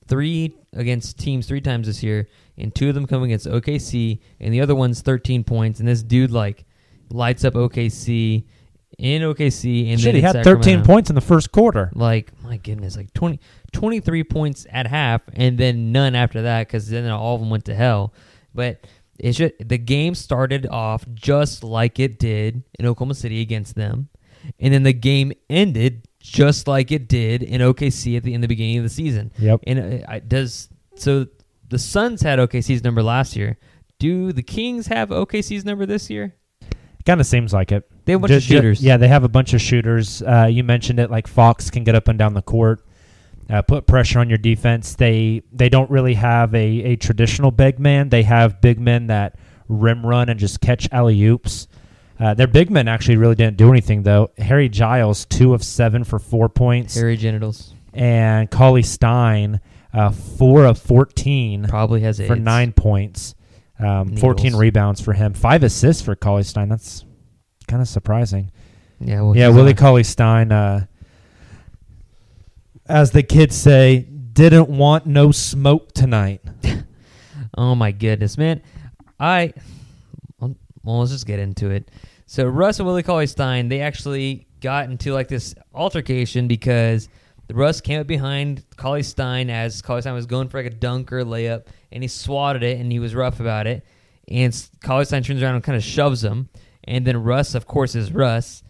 three 0.09 0.57
against 0.73 1.19
teams 1.19 1.47
three 1.47 1.61
times 1.61 1.87
this 1.87 2.03
year 2.03 2.29
and 2.59 2.75
two 2.75 2.89
of 2.89 2.95
them 2.95 3.07
come 3.07 3.23
against 3.23 3.47
OKC 3.47 4.19
and 4.41 4.53
the 4.53 4.61
other 4.61 4.75
one's 4.75 5.01
13 5.03 5.45
points 5.45 5.79
and 5.79 5.89
this 5.89 6.03
dude 6.03 6.33
like 6.33 6.65
lights 7.09 7.45
up 7.45 7.55
OKC 7.55 8.45
in 8.99 9.23
OKC 9.23 9.91
and 9.93 10.01
shit, 10.01 10.07
then 10.07 10.15
he 10.17 10.21
had 10.23 10.43
13 10.43 10.83
points 10.83 11.11
in 11.11 11.15
the 11.15 11.21
first 11.21 11.53
quarter. 11.53 11.91
like 11.95 12.33
my 12.43 12.57
goodness 12.57 12.97
like 12.97 13.13
20 13.13 13.39
23 13.73 14.25
points 14.25 14.67
at 14.71 14.87
half 14.87 15.21
and 15.35 15.59
then 15.59 15.93
none 15.93 16.15
after 16.15 16.43
that 16.43 16.67
because 16.67 16.89
then 16.89 17.09
all 17.11 17.35
of 17.35 17.41
them 17.41 17.51
went 17.51 17.65
to 17.67 17.75
hell 17.75 18.15
but 18.55 18.87
it's 19.19 19.37
just 19.37 19.53
the 19.63 19.77
game 19.79 20.15
started 20.15 20.67
off 20.67 21.05
just 21.15 21.63
like 21.63 21.99
it 21.99 22.19
did 22.19 22.63
in 22.79 22.87
oklahoma 22.87 23.15
city 23.15 23.41
against 23.43 23.75
them 23.75 24.09
and 24.61 24.73
then 24.73 24.83
the 24.83 24.93
game 24.95 25.33
ended 25.51 26.07
just 26.21 26.67
like 26.67 26.91
it 26.91 27.07
did 27.07 27.43
in 27.43 27.61
okc 27.61 28.17
at 28.17 28.23
the 28.23 28.33
in 28.33 28.41
the 28.41 28.49
beginning 28.49 28.79
of 28.79 28.83
the 28.85 28.89
season 28.89 29.31
Yep. 29.39 29.61
and 29.67 29.79
uh, 29.79 29.83
it, 29.83 30.05
it 30.09 30.29
does 30.29 30.69
so 30.95 31.27
the 31.69 31.79
suns 31.79 32.23
had 32.23 32.39
okc's 32.39 32.83
number 32.83 33.03
last 33.03 33.37
year 33.37 33.59
do 33.99 34.33
the 34.33 34.43
kings 34.43 34.87
have 34.87 35.11
okc's 35.11 35.65
number 35.67 35.85
this 35.85 36.09
year 36.09 36.35
Kind 37.05 37.21
of 37.21 37.27
seems 37.29 37.53
like 37.53 37.71
it. 37.71 37.89
They 38.07 38.13
have 38.13 38.21
a 38.21 38.23
bunch 38.23 38.33
of 38.33 38.43
Ju- 38.43 38.49
ju- 38.49 38.55
shooters. 38.57 38.83
yeah, 38.83 38.97
they 38.97 39.09
have 39.09 39.25
a 39.25 39.29
bunch 39.29 39.53
of 39.53 39.61
shooters. 39.61 40.23
Uh, 40.23 40.49
you 40.51 40.65
mentioned 40.65 40.99
it, 40.99 41.11
like 41.11 41.27
Fox 41.27 41.71
can 41.71 41.85
get 41.85 41.95
up 41.95 42.09
and 42.09 42.19
down 42.19 42.35
the 42.35 42.43
court, 42.43 42.81
uh, 43.51 43.63
put 43.63 43.87
pressure 43.87 44.19
on 44.21 44.29
your 44.29 44.39
defense. 44.39 44.95
They 44.95 45.43
they 45.53 45.69
don't 45.69 45.91
really 45.91 46.15
have 46.15 46.55
a, 46.55 46.67
a 46.93 46.97
traditional 46.97 47.51
big 47.51 47.79
man. 47.79 48.09
They 48.09 48.23
have 48.23 48.61
big 48.61 48.81
men 48.81 49.09
that 49.09 49.37
rim 49.69 50.07
run 50.07 50.29
and 50.29 50.41
just 50.41 50.61
catch 50.61 50.89
alley 50.93 51.23
oops. 51.25 51.69
Uh, 52.19 52.33
their 52.33 52.47
big 52.47 52.71
men 52.71 52.89
actually 52.89 53.17
really 53.17 53.35
didn't 53.35 53.59
do 53.59 53.71
anything 53.71 54.03
though. 54.03 54.31
Harry 54.39 54.69
Giles, 54.71 55.27
two 55.27 55.53
of 55.53 55.63
seven 55.63 56.03
for 56.03 56.19
four 56.19 56.49
points, 56.49 56.95
Harry 56.95 57.17
genitals 57.17 57.75
and 57.93 58.51
Cauley 58.51 58.83
Stein, 58.83 59.61
uh, 59.93 60.11
four 60.11 60.65
of 60.65 60.79
fourteen 60.79 61.67
probably 61.67 62.01
has 62.03 62.19
for 62.19 62.35
AIDS. 62.35 62.41
nine 62.41 62.73
points, 62.73 63.35
um, 63.79 64.17
14 64.17 64.55
rebounds 64.55 65.01
for 65.01 65.13
him, 65.13 65.35
five 65.35 65.63
assists 65.63 66.03
for 66.03 66.15
Cauley 66.17 66.45
Stein. 66.45 66.69
That's 66.69 67.05
kind 67.67 67.83
of 67.83 67.89
surprising. 67.89 68.51
yeah 69.01 69.21
well, 69.23 69.37
yeah, 69.37 69.49
Willie 69.49 69.71
on- 69.73 69.77
Cauley 69.77 70.05
Stein, 70.05 70.53
uh, 70.53 70.87
as 72.87 73.11
the 73.11 73.23
kids 73.23 73.57
say, 73.57 74.01
didn't 74.33 74.69
want 74.69 75.07
no 75.07 75.33
smoke 75.33 75.93
tonight. 75.93 76.41
Oh 77.59 77.75
my 77.75 77.91
goodness, 77.91 78.37
man! 78.37 78.61
I 79.19 79.55
well, 80.39 80.55
let's 80.85 81.11
just 81.11 81.27
get 81.27 81.39
into 81.39 81.71
it. 81.71 81.91
So 82.27 82.45
Russ 82.47 82.79
and 82.79 82.87
Willie 82.87 83.03
Cauley 83.03 83.27
Stein, 83.27 83.69
they 83.71 83.81
actually 83.81 84.47
got 84.61 84.91
into 84.91 85.15
like 85.15 85.29
this 85.29 85.55
altercation 85.73 86.49
because 86.49 87.09
Russ 87.51 87.81
came 87.81 87.99
up 87.99 88.07
behind 88.07 88.63
Cauley 88.77 89.03
Stein 89.03 89.49
as 89.49 89.81
Cauley 89.81 90.03
Stein 90.03 90.13
was 90.13 90.27
going 90.27 90.49
for 90.49 90.59
like 90.63 90.71
a 90.71 90.75
dunk 90.75 91.11
or 91.15 91.25
layup, 91.25 91.65
and 91.91 92.03
he 92.05 92.09
swatted 92.09 92.63
it, 92.63 92.79
and 92.79 92.93
he 92.93 92.99
was 92.99 93.15
rough 93.15 93.41
about 93.41 93.67
it. 93.67 93.83
And 94.29 94.55
Cauley 94.85 95.07
Stein 95.07 95.23
turns 95.23 95.43
around 95.43 95.55
and 95.55 95.65
kind 95.65 95.77
of 95.77 95.83
shoves 95.83 96.23
him, 96.23 96.51
and 96.87 97.07
then 97.07 97.23
Russ, 97.23 97.55
of 97.55 97.67
course, 97.67 97.95
is 97.95 98.13
Russ, 98.13 98.63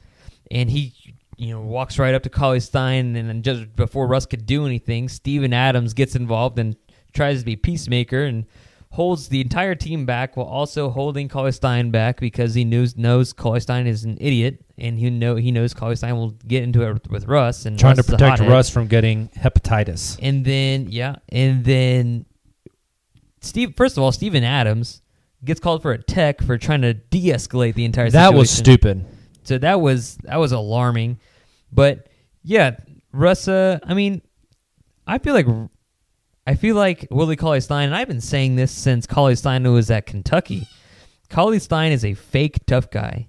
and 0.50 0.70
he. 0.70 0.92
You 1.38 1.50
know, 1.50 1.61
walks 1.61 1.99
right 1.99 2.14
up 2.14 2.23
to 2.23 2.30
Cauley 2.30 2.61
Stein, 2.61 3.14
and 3.14 3.28
then 3.28 3.42
just 3.42 3.76
before 3.76 4.06
Russ 4.06 4.25
could 4.25 4.46
do 4.46 4.64
anything, 4.64 5.11
Steven 5.11 5.52
Adams 5.52 5.92
gets 5.92 6.16
involved 6.16 6.58
and 6.58 6.76
tries 7.12 7.40
to 7.40 7.44
be 7.44 7.56
peacemaker 7.56 8.25
and 8.25 8.46
holds 8.92 9.28
the 9.28 9.42
entire 9.42 9.75
team 9.75 10.06
back 10.06 10.37
while 10.37 10.46
also 10.46 10.88
holding 10.88 11.28
Cauley 11.28 11.52
Stein 11.52 11.90
back 11.90 12.20
because 12.20 12.54
he 12.54 12.64
knows 12.64 12.96
knows 12.96 13.35
Cauley 13.35 13.61
Stein 13.61 13.87
is 13.87 14.04
an 14.04 14.16
idiot 14.20 14.64
and 14.78 14.99
he 14.99 15.11
know 15.11 15.37
he 15.37 15.50
knows 15.50 15.75
Cauley 15.75 15.96
Stein 15.96 16.16
will 16.16 16.30
get 16.46 16.62
into 16.62 16.82
it 16.82 16.94
with, 16.94 17.11
with 17.11 17.26
Russ 17.26 17.66
and 17.66 17.78
Trying 17.78 17.96
Russ 17.96 18.06
to 18.06 18.12
protect. 18.12 18.40
Russ 18.40 18.70
from 18.70 18.87
getting 18.87 19.28
hepatitis. 19.28 20.18
And 20.23 20.44
then 20.44 20.88
yeah, 20.90 21.16
and 21.28 21.64
then 21.64 22.25
Steve. 23.40 23.75
First 23.76 23.96
of 23.96 24.02
all, 24.02 24.12
Steven 24.12 24.44
Adams 24.44 25.02
gets 25.47 25.61
called 25.61 25.81
for 25.81 25.93
a 25.93 26.03
tech 26.03 26.43
for 26.43 26.59
trying 26.59 26.83
to 26.83 26.93
de-escalate 26.95 27.75
the 27.75 27.85
entire. 27.85 28.11
Situation. 28.11 28.33
That 28.33 28.38
was 28.38 28.50
stupid. 28.50 29.07
So 29.45 29.59
that 29.59 29.81
was 29.81 30.17
that 30.25 30.37
was 30.37 30.53
alarming, 30.53 31.19
but 31.73 32.09
yeah, 32.43 32.76
Russ. 33.12 33.49
Uh, 33.49 33.79
I 33.85 33.95
mean, 33.95 34.21
I 35.07 35.19
feel 35.19 35.35
like 35.35 35.47
I 36.47 36.55
feel 36.57 36.76
like 36.76 37.07
Willie 37.11 37.37
Cauley 37.37 37.61
Stein, 37.61 37.87
and 37.87 37.95
I've 37.95 38.09
been 38.09 38.21
saying 38.21 38.57
this 38.57 38.73
since 38.73 39.07
Cauley 39.07 39.37
Stein 39.37 39.71
was 39.73 39.91
at 39.91 40.07
Kentucky. 40.07 40.67
Cauley 41.31 41.59
Stein 41.61 41.93
is 41.93 42.05
a 42.05 42.15
fake 42.15 42.67
tough 42.67 42.91
guy. 42.91 43.29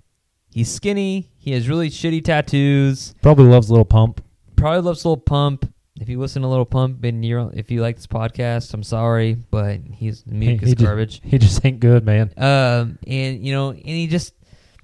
He's 0.51 0.71
skinny. 0.71 1.29
He 1.37 1.51
has 1.51 1.69
really 1.69 1.89
shitty 1.89 2.23
tattoos. 2.23 3.13
Probably 3.21 3.45
loves 3.45 3.69
Lil 3.69 3.85
Pump. 3.85 4.23
Probably 4.55 4.81
loves 4.81 5.05
Lil 5.05 5.17
Pump. 5.17 5.71
If 5.99 6.09
you 6.09 6.19
listen 6.19 6.41
to 6.43 6.47
Lil 6.47 6.65
Pump, 6.65 7.03
and 7.03 7.25
you're 7.25 7.51
if 7.53 7.71
you 7.71 7.81
like 7.81 7.95
this 7.95 8.07
podcast, 8.07 8.73
I'm 8.73 8.83
sorry, 8.83 9.33
but 9.33 9.79
he's 9.91 10.25
music 10.25 10.63
is 10.63 10.69
he, 10.69 10.75
garbage. 10.75 11.21
Just, 11.21 11.31
he 11.31 11.37
just 11.37 11.65
ain't 11.65 11.79
good, 11.79 12.05
man. 12.05 12.31
Um, 12.37 12.99
and 13.07 13.43
you 13.43 13.53
know, 13.53 13.71
and 13.71 13.81
he 13.81 14.07
just 14.07 14.33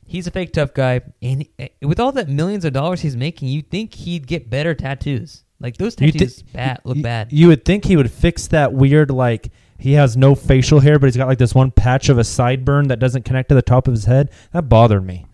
he's 0.05 0.27
a 0.27 0.32
fake 0.32 0.53
tough 0.53 0.74
guy, 0.74 1.01
and 1.22 1.46
uh, 1.60 1.67
with 1.82 2.00
all 2.00 2.12
that 2.13 2.29
millions 2.29 2.65
of 2.65 2.74
dollars 2.74 3.01
he's 3.01 3.15
making, 3.15 3.50
you'd 3.50 3.70
think 3.70 3.93
he'd 3.93 4.27
get 4.27 4.50
better 4.50 4.74
tattoos. 4.74 5.43
Like 5.60 5.77
those 5.77 5.96
You 6.00 6.12
tattoos, 6.12 6.41
bad 6.41 6.79
look 6.84 6.98
you, 6.98 7.03
bad. 7.03 7.32
You 7.32 7.48
would 7.48 7.63
think 7.63 7.86
he 7.86 7.96
would 7.96 8.12
fix 8.12 8.48
that 8.48 8.74
weird, 8.74 9.10
like, 9.10 9.50
he 9.79 9.93
has 9.93 10.17
no 10.17 10.36
facial 10.36 10.82
hair, 10.82 11.00
but 11.00 11.08
he's 11.08 11.15
got 11.15 11.27
like 11.27 11.38
this 11.38 11.55
one 11.55 11.72
patch 11.72 12.10
of 12.10 12.17
a 12.17 12.22
sideburn 12.22 12.89
that 12.89 13.00
doesn't 13.00 13.24
connect 13.24 13.50
to 13.50 13.55
the 13.55 13.62
top 13.62 13.88
of 13.88 13.93
his 13.93 14.05
head. 14.05 14.29
That 14.51 14.67
bothered 14.67 15.05
me. 15.05 15.25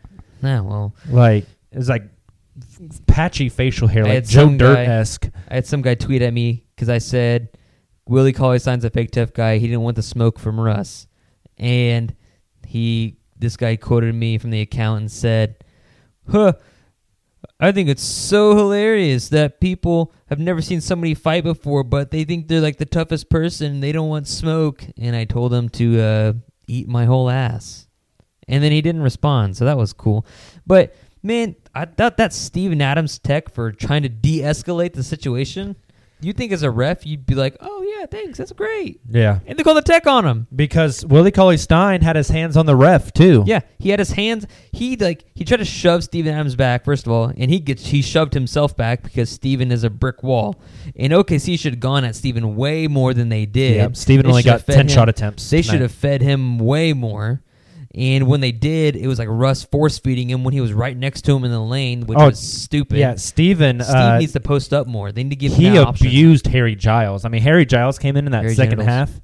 Nah, 0.41 0.61
well, 0.61 0.93
Like, 1.09 1.45
it's 1.71 1.89
like 1.89 2.03
patchy 3.07 3.49
facial 3.49 3.87
hair, 3.87 4.05
I 4.05 4.15
like 4.15 4.25
Joe 4.25 4.55
Dirt 4.55 4.77
esque. 4.77 5.29
I 5.49 5.55
had 5.55 5.65
some 5.65 5.81
guy 5.81 5.95
tweet 5.95 6.21
at 6.21 6.33
me 6.33 6.65
because 6.75 6.89
I 6.89 6.99
said 6.99 7.49
Willie 8.07 8.33
Cauley 8.33 8.59
Stein's 8.59 8.85
a 8.85 8.89
fake 8.89 9.11
tough 9.11 9.33
guy. 9.33 9.57
He 9.57 9.67
didn't 9.67 9.81
want 9.81 9.95
the 9.95 10.03
smoke 10.03 10.39
from 10.39 10.59
Russ, 10.59 11.07
and 11.57 12.15
he 12.65 13.17
this 13.37 13.57
guy 13.57 13.75
quoted 13.75 14.13
me 14.15 14.37
from 14.37 14.51
the 14.51 14.61
account 14.61 15.01
and 15.01 15.11
said, 15.11 15.55
"Huh." 16.29 16.53
I 17.61 17.71
think 17.71 17.89
it's 17.89 18.03
so 18.03 18.55
hilarious 18.55 19.29
that 19.29 19.59
people 19.59 20.13
have 20.29 20.39
never 20.39 20.61
seen 20.61 20.79
somebody 20.79 21.13
fight 21.13 21.43
before, 21.43 21.83
but 21.83 22.11
they 22.11 22.23
think 22.23 22.47
they're 22.47 22.61
like 22.61 22.77
the 22.77 22.85
toughest 22.85 23.29
person. 23.29 23.81
They 23.81 23.91
don't 23.91 24.09
want 24.09 24.27
smoke, 24.27 24.83
and 24.97 25.15
I 25.15 25.25
told 25.25 25.53
him 25.53 25.67
to 25.69 26.01
uh, 26.01 26.33
eat 26.67 26.87
my 26.87 27.05
whole 27.05 27.29
ass, 27.29 27.87
and 28.47 28.63
then 28.63 28.71
he 28.71 28.81
didn't 28.81 29.01
respond, 29.01 29.57
so 29.57 29.65
that 29.65 29.77
was 29.77 29.91
cool. 29.91 30.25
But 30.65 30.95
man, 31.23 31.55
I 31.75 31.85
thought 31.85 32.17
that 32.17 32.33
Steven 32.33 32.81
Adams 32.81 33.19
tech 33.19 33.53
for 33.53 33.71
trying 33.71 34.03
to 34.03 34.09
de-escalate 34.09 34.93
the 34.93 35.03
situation. 35.03 35.75
You 36.21 36.33
think 36.33 36.51
as 36.51 36.63
a 36.63 36.69
ref, 36.69 37.05
you'd 37.05 37.25
be 37.25 37.33
like, 37.33 37.55
"Oh 37.61 37.81
yeah, 37.97 38.05
thanks, 38.05 38.39
that's 38.39 38.51
great," 38.51 38.99
Yeah. 39.09 39.39
and 39.47 39.57
they 39.57 39.63
call 39.63 39.73
the 39.73 39.81
tech 39.81 40.05
on 40.05 40.25
him. 40.25 40.47
Because 40.53 41.05
Willie 41.05 41.31
Cauley 41.31 41.55
Stein 41.55 42.01
had 42.01 42.17
his 42.17 42.27
hands 42.27 42.57
on 42.57 42.65
the 42.65 42.75
ref, 42.75 43.13
too. 43.13 43.45
Yeah, 43.47 43.61
he 43.77 43.87
had 43.91 43.99
his 43.99 44.11
hands. 44.11 44.45
He 44.73 44.97
like 44.97 45.23
he 45.33 45.45
tried 45.45 45.59
to 45.59 45.65
shove 45.65 46.03
Steven 46.03 46.33
Adams 46.33 46.57
back 46.57 46.83
first 46.83 47.05
of 47.05 47.13
all, 47.13 47.31
and 47.37 47.49
he 47.49 47.61
gets 47.61 47.85
he 47.87 48.01
shoved 48.01 48.33
himself 48.33 48.75
back 48.75 49.01
because 49.01 49.29
Steven 49.29 49.71
is 49.71 49.85
a 49.85 49.89
brick 49.89 50.21
wall. 50.21 50.59
And 50.97 51.13
OKC 51.13 51.57
should 51.57 51.75
have 51.75 51.79
gone 51.79 52.03
at 52.03 52.17
Steven 52.17 52.57
way 52.57 52.89
more 52.89 53.13
than 53.13 53.29
they 53.29 53.45
did. 53.45 53.77
Yeah, 53.77 53.87
Steven 53.93 54.25
They 54.25 54.29
only 54.29 54.43
got 54.43 54.65
10 54.65 54.77
him- 54.81 54.87
shot 54.89 55.07
attempts 55.07 55.49
They 55.49 55.61
should 55.61 55.79
have 55.79 55.93
fed 55.93 56.21
him 56.21 56.59
way 56.59 56.91
more. 56.91 57.41
And 57.95 58.27
when 58.27 58.39
they 58.39 58.51
did, 58.51 58.95
it 58.95 59.07
was 59.07 59.17
like 59.17 59.27
Russ 59.31 59.63
force 59.63 59.97
feeding 59.97 60.29
him 60.29 60.43
when 60.43 60.53
he 60.53 60.61
was 60.61 60.73
right 60.73 60.95
next 60.95 61.21
to 61.23 61.35
him 61.35 61.43
in 61.43 61.49
the 61.51 61.59
lane, 61.59 62.05
which 62.05 62.19
Oh, 62.19 62.27
was 62.27 62.39
stupid. 62.39 62.99
Yeah, 62.99 63.15
Steven. 63.15 63.81
Steve 63.81 63.95
uh, 63.95 64.19
needs 64.19 64.33
to 64.33 64.39
post 64.39 64.73
up 64.73 64.85
more. 64.85 65.11
They 65.11 65.23
need 65.23 65.31
to 65.31 65.35
give 65.35 65.53
he 65.53 65.65
him 65.65 65.73
that. 65.73 65.95
He 65.97 66.07
abused 66.07 66.45
Harry 66.47 66.75
Giles. 66.75 67.25
I 67.25 67.29
mean, 67.29 67.41
Harry 67.41 67.65
Giles 67.65 67.97
came 67.97 68.15
in 68.15 68.27
in 68.27 68.31
that 68.33 68.43
Harry 68.43 68.53
second 68.53 68.77
genitals. 68.79 68.87
half, 69.09 69.21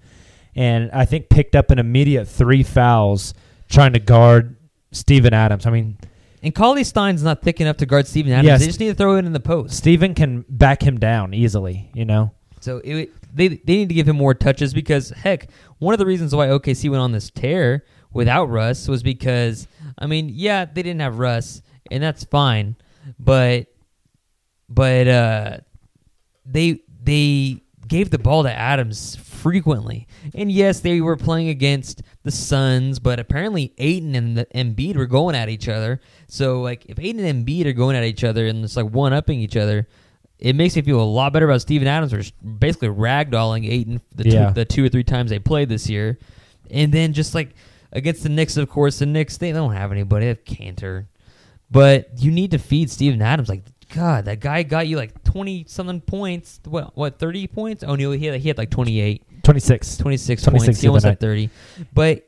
and 0.56 0.90
I 0.92 1.06
think 1.06 1.30
picked 1.30 1.56
up 1.56 1.70
an 1.70 1.78
immediate 1.78 2.26
three 2.28 2.64
fouls 2.64 3.36
trying 3.70 3.94
to 3.94 4.00
guard 4.00 4.56
Steven 4.92 5.32
Adams. 5.34 5.68
I 5.68 5.70
mean, 5.70 5.98
And 6.42 6.54
Cauley 6.56 6.84
Stein's 6.84 7.22
not 7.22 7.44
thick 7.44 7.62
enough 7.62 7.78
to 7.78 7.86
guard 7.86 8.08
Steven 8.08 8.32
Adams. 8.32 8.48
Yes. 8.48 8.60
They 8.62 8.66
just 8.68 8.80
need 8.80 8.88
to 8.90 8.96
throw 8.96 9.16
it 9.18 9.26
in 9.26 9.34
the 9.34 9.40
post. 9.40 9.76
Steven 9.78 10.16
can 10.16 10.44
back 10.50 10.82
him 10.82 11.00
down 11.00 11.36
easily. 11.36 11.92
You 11.94 12.06
know, 12.06 12.32
So 12.62 12.82
it, 12.84 13.12
they 13.32 13.48
they 13.50 13.76
need 13.76 13.90
to 13.90 13.96
give 13.96 14.08
him 14.10 14.16
more 14.16 14.34
touches 14.34 14.74
because 14.74 15.10
heck, 15.12 15.50
one 15.78 15.94
of 15.94 16.00
the 16.00 16.06
reasons 16.08 16.34
why 16.34 16.48
OKC 16.48 16.90
went 16.90 17.02
on 17.02 17.12
this 17.12 17.30
tear 17.30 17.84
without 18.16 18.46
Russ 18.50 18.88
was 18.88 19.04
because 19.04 19.68
I 20.00 20.08
mean, 20.08 20.30
yeah, 20.34 20.66
they 20.66 20.82
didn't 20.82 21.02
have 21.02 21.20
Russ, 21.20 21.62
and 21.92 22.02
that's 22.02 22.24
fine, 22.24 22.76
but 23.20 23.68
but 24.68 25.08
uh, 25.08 25.58
they 26.46 26.80
they 27.04 27.62
gave 27.88 28.10
the 28.10 28.18
ball 28.18 28.42
to 28.44 28.52
Adams 28.52 29.16
frequently, 29.16 30.08
and 30.34 30.52
yes, 30.52 30.80
they 30.80 31.02
were 31.02 31.16
playing 31.16 31.50
against 31.50 32.02
the 32.24 32.32
Suns, 32.32 32.98
but 32.98 33.20
apparently 33.20 33.74
Ayton 33.78 34.16
and 34.16 34.36
the 34.36 34.46
Embiid 34.56 34.96
were 34.96 35.06
going 35.06 35.36
at 35.36 35.50
each 35.50 35.70
other. 35.70 36.02
So 36.28 36.62
like, 36.62 36.86
if 36.88 36.98
Ayton 37.00 37.24
and 37.24 37.46
Embiid 37.46 37.68
are 37.68 37.74
going 37.74 37.96
at 37.96 38.04
each 38.04 38.24
other 38.24 38.48
and 38.48 38.64
it's 38.64 38.76
like 38.76 38.88
one 38.90 39.14
upping 39.14 39.40
each 39.40 39.56
other, 39.56 39.88
it 40.40 40.56
makes 40.56 40.76
me 40.76 40.82
feel 40.82 41.00
a 41.00 41.04
lot 41.04 41.32
better 41.32 41.46
about 41.46 41.62
Steven 41.62 41.88
Adams, 41.88 42.12
who's 42.12 42.32
basically 42.32 42.88
ragdolling 42.90 43.70
Ayton 43.70 44.02
the, 44.16 44.28
Yeah. 44.28 44.48
two, 44.48 44.54
the 44.56 44.66
two 44.66 44.86
or 44.86 44.90
three 44.90 45.04
times 45.04 45.30
they 45.30 45.38
played 45.38 45.70
this 45.70 45.88
year. 45.88 46.18
And 46.72 46.92
then 46.92 47.14
just 47.14 47.36
like 47.36 47.54
against 47.96 48.22
the 48.24 48.30
Knicks, 48.30 48.58
of 48.58 48.70
course, 48.70 49.00
the 49.00 49.06
Knicks, 49.06 49.38
they 49.38 49.52
don't 49.52 49.74
have 49.74 49.92
anybody. 49.92 50.26
They 50.26 50.30
have 50.30 50.44
Kanter. 50.44 51.08
But 51.72 52.10
you 52.18 52.30
need 52.30 52.52
to 52.52 52.60
feed 52.60 52.92
Steven 52.92 53.22
Adams. 53.22 53.50
Like, 53.50 53.64
God, 53.94 54.26
that 54.26 54.40
guy 54.40 54.64
got 54.64 54.88
you 54.88 54.98
like 54.98 55.24
20 55.24 55.66
something 55.68 56.02
points. 56.02 56.60
What, 56.66 56.96
what 56.96 57.18
30 57.18 57.48
points? 57.48 57.84
Oh, 57.84 57.96
no, 57.96 58.12
he 58.12 58.26
had, 58.26 58.40
he 58.40 58.50
had 58.50 58.58
like 58.58 58.70
28. 58.70 59.24
26. 59.46 59.98
26, 59.98 60.44
26 60.44 60.68
points. 60.68 60.82
He 60.82 60.88
almost 60.88 61.06
had 61.06 61.20
30. 61.20 61.50
But 61.94 62.26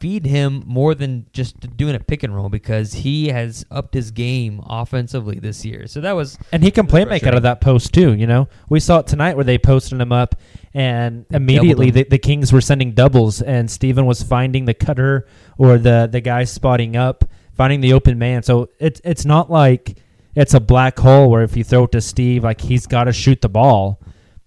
feed 0.00 0.26
him 0.26 0.64
more 0.66 0.94
than 0.94 1.26
just 1.32 1.76
doing 1.76 1.94
a 1.94 2.00
pick 2.00 2.22
and 2.22 2.34
roll 2.34 2.48
because 2.48 2.92
he 2.92 3.28
has 3.28 3.64
upped 3.70 3.94
his 3.94 4.10
game 4.10 4.60
offensively 4.68 5.38
this 5.38 5.64
year. 5.64 5.86
So 5.86 6.00
that 6.00 6.12
was 6.12 6.38
And 6.50 6.62
he 6.62 6.70
can 6.70 6.86
play 6.86 7.04
make 7.04 7.24
out 7.24 7.34
of 7.34 7.42
that 7.44 7.60
post 7.60 7.94
too. 7.94 8.12
You 8.14 8.26
know, 8.26 8.48
we 8.68 8.80
saw 8.80 8.98
it 8.98 9.06
tonight 9.06 9.36
where 9.36 9.44
they 9.44 9.58
posted 9.58 10.00
him 10.00 10.12
up, 10.12 10.34
and 10.74 11.24
immediately 11.30 11.90
the, 11.90 12.04
the 12.04 12.18
Kings 12.18 12.52
were 12.52 12.60
sending 12.60 12.92
doubles, 12.92 13.40
and 13.40 13.70
Steven 13.70 14.06
was 14.06 14.22
finding 14.22 14.64
the 14.64 14.74
cutter 14.74 15.26
or 15.58 15.78
the 15.78 16.08
the 16.10 16.20
guy 16.20 16.44
spotting 16.44 16.96
up, 16.96 17.24
finding 17.52 17.80
the 17.80 17.92
open 17.92 18.18
man. 18.18 18.42
So 18.42 18.70
it's 18.78 19.00
it's 19.04 19.24
not 19.24 19.50
like 19.50 19.96
it's 20.34 20.54
a 20.54 20.60
black 20.60 20.98
hole 20.98 21.30
where 21.30 21.42
if 21.42 21.56
you 21.56 21.64
throw 21.64 21.84
it 21.84 21.92
to 21.92 22.00
Steve, 22.00 22.44
like 22.44 22.60
he's 22.60 22.86
got 22.86 23.04
to 23.04 23.12
shoot 23.12 23.40
the 23.40 23.48
ball. 23.48 24.00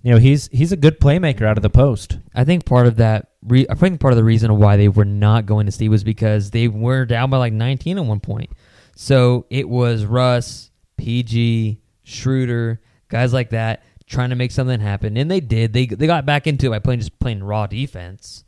You 0.06 0.12
know, 0.12 0.20
he's 0.20 0.50
he's 0.50 0.72
a 0.72 0.78
good 0.78 1.00
playmaker 1.00 1.48
out 1.48 1.58
of 1.58 1.64
the 1.64 1.70
post. 1.72 2.20
I 2.36 2.44
think 2.44 2.64
part 2.64 2.86
of 2.86 2.98
that. 2.98 3.32
Re- 3.42 3.66
I 3.68 3.74
think 3.74 4.00
part 4.00 4.14
of 4.14 4.18
the 4.18 4.24
reason 4.24 4.56
why 4.56 4.78
they 4.78 4.88
were 4.88 5.04
not 5.04 5.48
going 5.48 5.66
to 5.66 5.72
Steve 5.72 5.90
was 5.90 6.04
because 6.04 6.52
they 6.52 6.68
were 6.68 7.06
down 7.06 7.32
by 7.32 7.38
like 7.38 7.54
19 7.54 7.98
at 7.98 8.06
one 8.06 8.20
point. 8.20 8.52
So 8.96 9.48
it 9.50 9.68
was 9.68 10.06
Russ, 10.06 10.70
PG, 10.98 11.82
Schroeder, 12.04 12.82
guys 13.10 13.34
like 13.34 13.50
that 13.50 13.82
trying 14.06 14.30
to 14.30 14.36
make 14.36 14.52
something 14.52 14.80
happen, 14.80 15.18
and 15.18 15.32
they 15.32 15.40
did. 15.40 15.74
They 15.74 15.88
they 15.88 16.06
got 16.06 16.24
back 16.24 16.46
into 16.46 16.68
it 16.68 16.70
by 16.70 16.78
playing 16.78 17.00
just 17.00 17.20
playing 17.20 17.44
raw 17.44 17.66
defense 17.66 18.44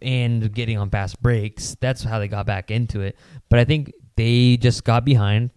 and 0.00 0.50
getting 0.50 0.78
on 0.78 0.88
fast 0.88 1.22
breaks. 1.22 1.76
That's 1.78 2.04
how 2.04 2.18
they 2.18 2.28
got 2.28 2.46
back 2.46 2.70
into 2.70 3.02
it. 3.02 3.18
But 3.50 3.58
I 3.58 3.66
think 3.66 3.92
they 4.16 4.56
just 4.56 4.82
got 4.84 5.04
behind, 5.04 5.50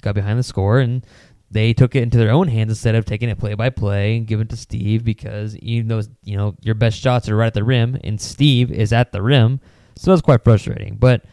got 0.00 0.14
behind 0.14 0.38
the 0.38 0.44
score, 0.44 0.78
and 0.78 1.04
they 1.50 1.72
took 1.72 1.94
it 1.94 2.02
into 2.02 2.18
their 2.18 2.30
own 2.30 2.48
hands 2.48 2.70
instead 2.70 2.94
of 2.94 3.04
taking 3.04 3.28
it 3.28 3.38
play 3.38 3.54
by 3.54 3.70
play 3.70 4.16
and 4.16 4.26
giving 4.26 4.46
it 4.46 4.50
to 4.50 4.56
Steve 4.56 5.04
because 5.04 5.56
even 5.56 5.88
though 5.88 6.02
you 6.24 6.36
know 6.36 6.54
your 6.60 6.74
best 6.74 7.00
shots 7.00 7.28
are 7.28 7.36
right 7.36 7.48
at 7.48 7.54
the 7.54 7.64
rim 7.64 7.98
and 8.04 8.20
Steve 8.20 8.70
is 8.70 8.92
at 8.92 9.12
the 9.12 9.22
rim, 9.22 9.60
so 9.96 10.12
it's 10.12 10.22
quite 10.22 10.44
frustrating. 10.44 10.96
But 10.96 11.24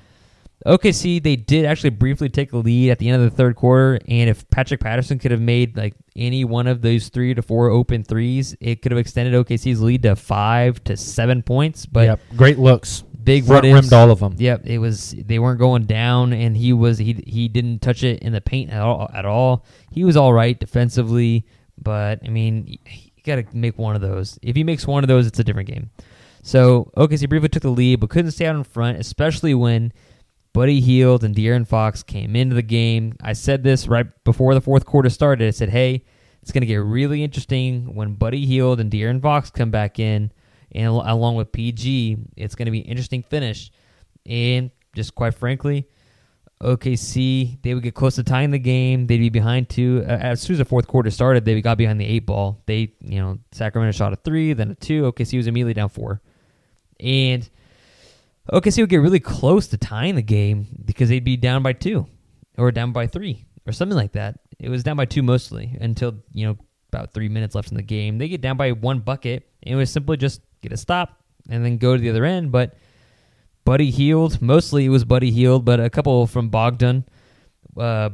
OKC 0.65 1.21
they 1.21 1.35
did 1.35 1.65
actually 1.65 1.89
briefly 1.91 2.29
take 2.29 2.53
a 2.53 2.57
lead 2.57 2.91
at 2.91 2.99
the 2.99 3.09
end 3.09 3.21
of 3.21 3.29
the 3.29 3.35
third 3.35 3.55
quarter, 3.55 3.99
and 4.07 4.29
if 4.29 4.49
Patrick 4.49 4.79
Patterson 4.79 5.19
could 5.19 5.31
have 5.31 5.41
made 5.41 5.75
like 5.75 5.95
any 6.15 6.45
one 6.45 6.67
of 6.67 6.81
those 6.81 7.09
three 7.09 7.33
to 7.33 7.41
four 7.41 7.69
open 7.69 8.03
threes, 8.03 8.55
it 8.61 8.81
could 8.81 8.91
have 8.91 8.99
extended 8.99 9.33
OKC's 9.33 9.81
lead 9.81 10.03
to 10.03 10.15
five 10.15 10.81
to 10.85 10.95
seven 10.95 11.43
points. 11.43 11.85
But 11.85 12.05
yep, 12.05 12.19
great 12.37 12.57
looks. 12.57 13.03
Big 13.25 13.45
Front 13.45 13.63
rimmed 13.63 13.91
all 13.91 14.11
of 14.11 14.19
them. 14.19 14.35
Yep, 14.37 14.65
it 14.65 14.77
was 14.77 15.11
they 15.17 15.39
weren't 15.39 15.59
going 15.59 15.85
down, 15.85 16.31
and 16.31 16.55
he 16.55 16.73
was 16.73 16.97
he 16.97 17.23
he 17.25 17.47
didn't 17.47 17.79
touch 17.79 18.03
it 18.03 18.21
in 18.21 18.33
the 18.33 18.41
paint 18.41 18.71
at 18.71 18.81
all. 18.81 19.09
At 19.13 19.25
all, 19.25 19.65
he 19.91 20.03
was 20.03 20.15
all 20.15 20.33
right 20.33 20.57
defensively, 20.57 21.45
but 21.77 22.19
I 22.23 22.29
mean, 22.29 22.67
you 22.67 23.23
got 23.23 23.35
to 23.35 23.45
make 23.57 23.77
one 23.77 23.95
of 23.95 24.01
those. 24.01 24.37
If 24.41 24.55
he 24.55 24.63
makes 24.63 24.85
one 24.87 25.03
of 25.03 25.07
those, 25.07 25.27
it's 25.27 25.39
a 25.39 25.43
different 25.43 25.69
game. 25.69 25.89
So 26.43 26.91
OKC 26.95 27.27
briefly 27.27 27.49
took 27.49 27.63
the 27.63 27.69
lead, 27.69 27.99
but 27.99 28.11
couldn't 28.11 28.31
stay 28.31 28.45
out 28.45 28.55
in 28.55 28.63
front, 28.63 28.99
especially 28.99 29.55
when 29.55 29.91
Buddy 30.53 30.79
Hield 30.79 31.23
and 31.23 31.35
De'Aaron 31.35 31.67
Fox 31.67 32.03
came 32.03 32.35
into 32.35 32.53
the 32.53 32.61
game. 32.61 33.17
I 33.21 33.33
said 33.33 33.63
this 33.63 33.87
right 33.87 34.05
before 34.23 34.53
the 34.53 34.61
fourth 34.61 34.85
quarter 34.85 35.09
started. 35.09 35.47
I 35.47 35.51
said, 35.51 35.69
"Hey, 35.69 36.05
it's 36.43 36.51
going 36.51 36.61
to 36.61 36.67
get 36.67 36.75
really 36.75 37.23
interesting 37.23 37.95
when 37.95 38.13
Buddy 38.13 38.45
Hield 38.45 38.79
and 38.79 38.91
De'Aaron 38.91 39.19
Fox 39.19 39.49
come 39.49 39.71
back 39.71 39.97
in, 39.97 40.31
and 40.75 40.87
along 40.87 41.35
with 41.35 41.51
PG, 41.51 42.17
it's 42.37 42.53
going 42.53 42.65
to 42.65 42.71
be 42.71 42.81
an 42.81 42.85
interesting 42.85 43.23
finish." 43.23 43.71
And 44.27 44.69
just 44.95 45.15
quite 45.15 45.33
frankly, 45.33 45.87
OKC 46.61 47.61
they 47.61 47.73
would 47.73 47.83
get 47.83 47.95
close 47.95 48.15
to 48.15 48.23
tying 48.23 48.51
the 48.51 48.59
game. 48.59 49.07
They'd 49.07 49.17
be 49.17 49.29
behind 49.29 49.69
two. 49.69 50.03
As 50.07 50.41
soon 50.41 50.55
as 50.55 50.59
the 50.59 50.65
fourth 50.65 50.87
quarter 50.87 51.11
started, 51.11 51.45
they 51.45 51.59
got 51.61 51.77
behind 51.77 51.99
the 51.99 52.05
eight 52.05 52.25
ball. 52.25 52.61
They, 52.65 52.93
you 53.01 53.19
know, 53.19 53.39
Sacramento 53.51 53.97
shot 53.97 54.13
a 54.13 54.15
three, 54.15 54.53
then 54.53 54.71
a 54.71 54.75
two. 54.75 55.11
OKC 55.11 55.37
was 55.37 55.47
immediately 55.47 55.73
down 55.73 55.89
four, 55.89 56.21
and 56.99 57.49
OKC 58.51 58.79
would 58.79 58.89
get 58.89 58.97
really 58.97 59.19
close 59.19 59.67
to 59.67 59.77
tying 59.77 60.15
the 60.15 60.21
game 60.21 60.67
because 60.85 61.09
they'd 61.09 61.23
be 61.23 61.37
down 61.37 61.61
by 61.61 61.73
two, 61.73 62.07
or 62.57 62.71
down 62.71 62.91
by 62.91 63.07
three, 63.07 63.45
or 63.65 63.73
something 63.73 63.97
like 63.97 64.13
that. 64.13 64.39
It 64.59 64.69
was 64.69 64.83
down 64.83 64.95
by 64.95 65.05
two 65.05 65.23
mostly 65.23 65.77
until 65.81 66.15
you 66.31 66.47
know 66.47 66.57
about 66.93 67.13
three 67.13 67.27
minutes 67.27 67.53
left 67.53 67.71
in 67.71 67.75
the 67.77 67.83
game. 67.83 68.17
They 68.17 68.29
get 68.29 68.39
down 68.41 68.55
by 68.55 68.71
one 68.71 68.99
bucket, 68.99 69.49
and 69.63 69.73
it 69.73 69.77
was 69.77 69.91
simply 69.91 70.15
just 70.15 70.41
get 70.65 70.73
a 70.73 70.77
stop 70.77 71.21
and 71.49 71.63
then 71.63 71.77
go 71.77 71.95
to 71.95 72.01
the 72.01 72.09
other 72.09 72.25
end. 72.25 72.51
But 72.51 72.75
Buddy 73.63 73.91
Hield, 73.91 74.41
mostly 74.41 74.85
it 74.85 74.89
was 74.89 75.05
Buddy 75.05 75.31
Hield, 75.31 75.65
but 75.65 75.79
a 75.79 75.89
couple 75.89 76.27
from 76.27 76.49
Bogdan, 76.49 77.05
uh, 77.77 78.09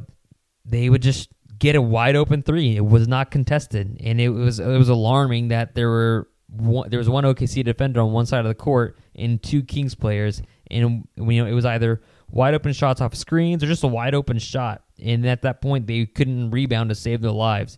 they 0.66 0.90
would 0.90 1.02
just 1.02 1.30
get 1.60 1.76
a 1.76 1.82
wide 1.82 2.16
open 2.16 2.42
three. 2.42 2.76
It 2.76 2.86
was 2.86 3.08
not 3.08 3.32
contested, 3.32 3.98
and 4.04 4.20
it 4.20 4.30
was 4.30 4.60
it 4.60 4.68
was 4.68 4.90
alarming 4.90 5.50
that 5.50 5.76
there 5.76 5.90
were 5.90 6.30
one, 6.48 6.90
there 6.90 7.00
was 7.00 7.10
one 7.10 7.24
OKC 7.24 7.64
defender 7.64 8.02
on 8.02 8.12
one 8.12 8.26
side 8.26 8.40
of 8.40 8.48
the 8.48 8.56
court 8.56 8.98
and 9.16 9.42
two 9.42 9.64
Kings 9.64 9.96
players, 9.96 10.42
and 10.70 11.06
you 11.16 11.44
know 11.44 11.46
it 11.46 11.54
was 11.54 11.66
either 11.66 12.02
wide 12.30 12.54
open 12.54 12.74
shots 12.74 13.02
off 13.02 13.14
screens 13.14 13.64
or 13.64 13.68
just 13.68 13.84
a 13.84 13.88
wide 13.88 14.16
open 14.16 14.40
shot, 14.40 14.84
and 15.02 15.26
at 15.26 15.42
that 15.42 15.62
point 15.62 15.88
they 15.88 16.06
couldn't 16.06 16.52
rebound 16.52 16.90
to 16.90 16.96
save 16.96 17.22
their 17.22 17.32
lives. 17.32 17.78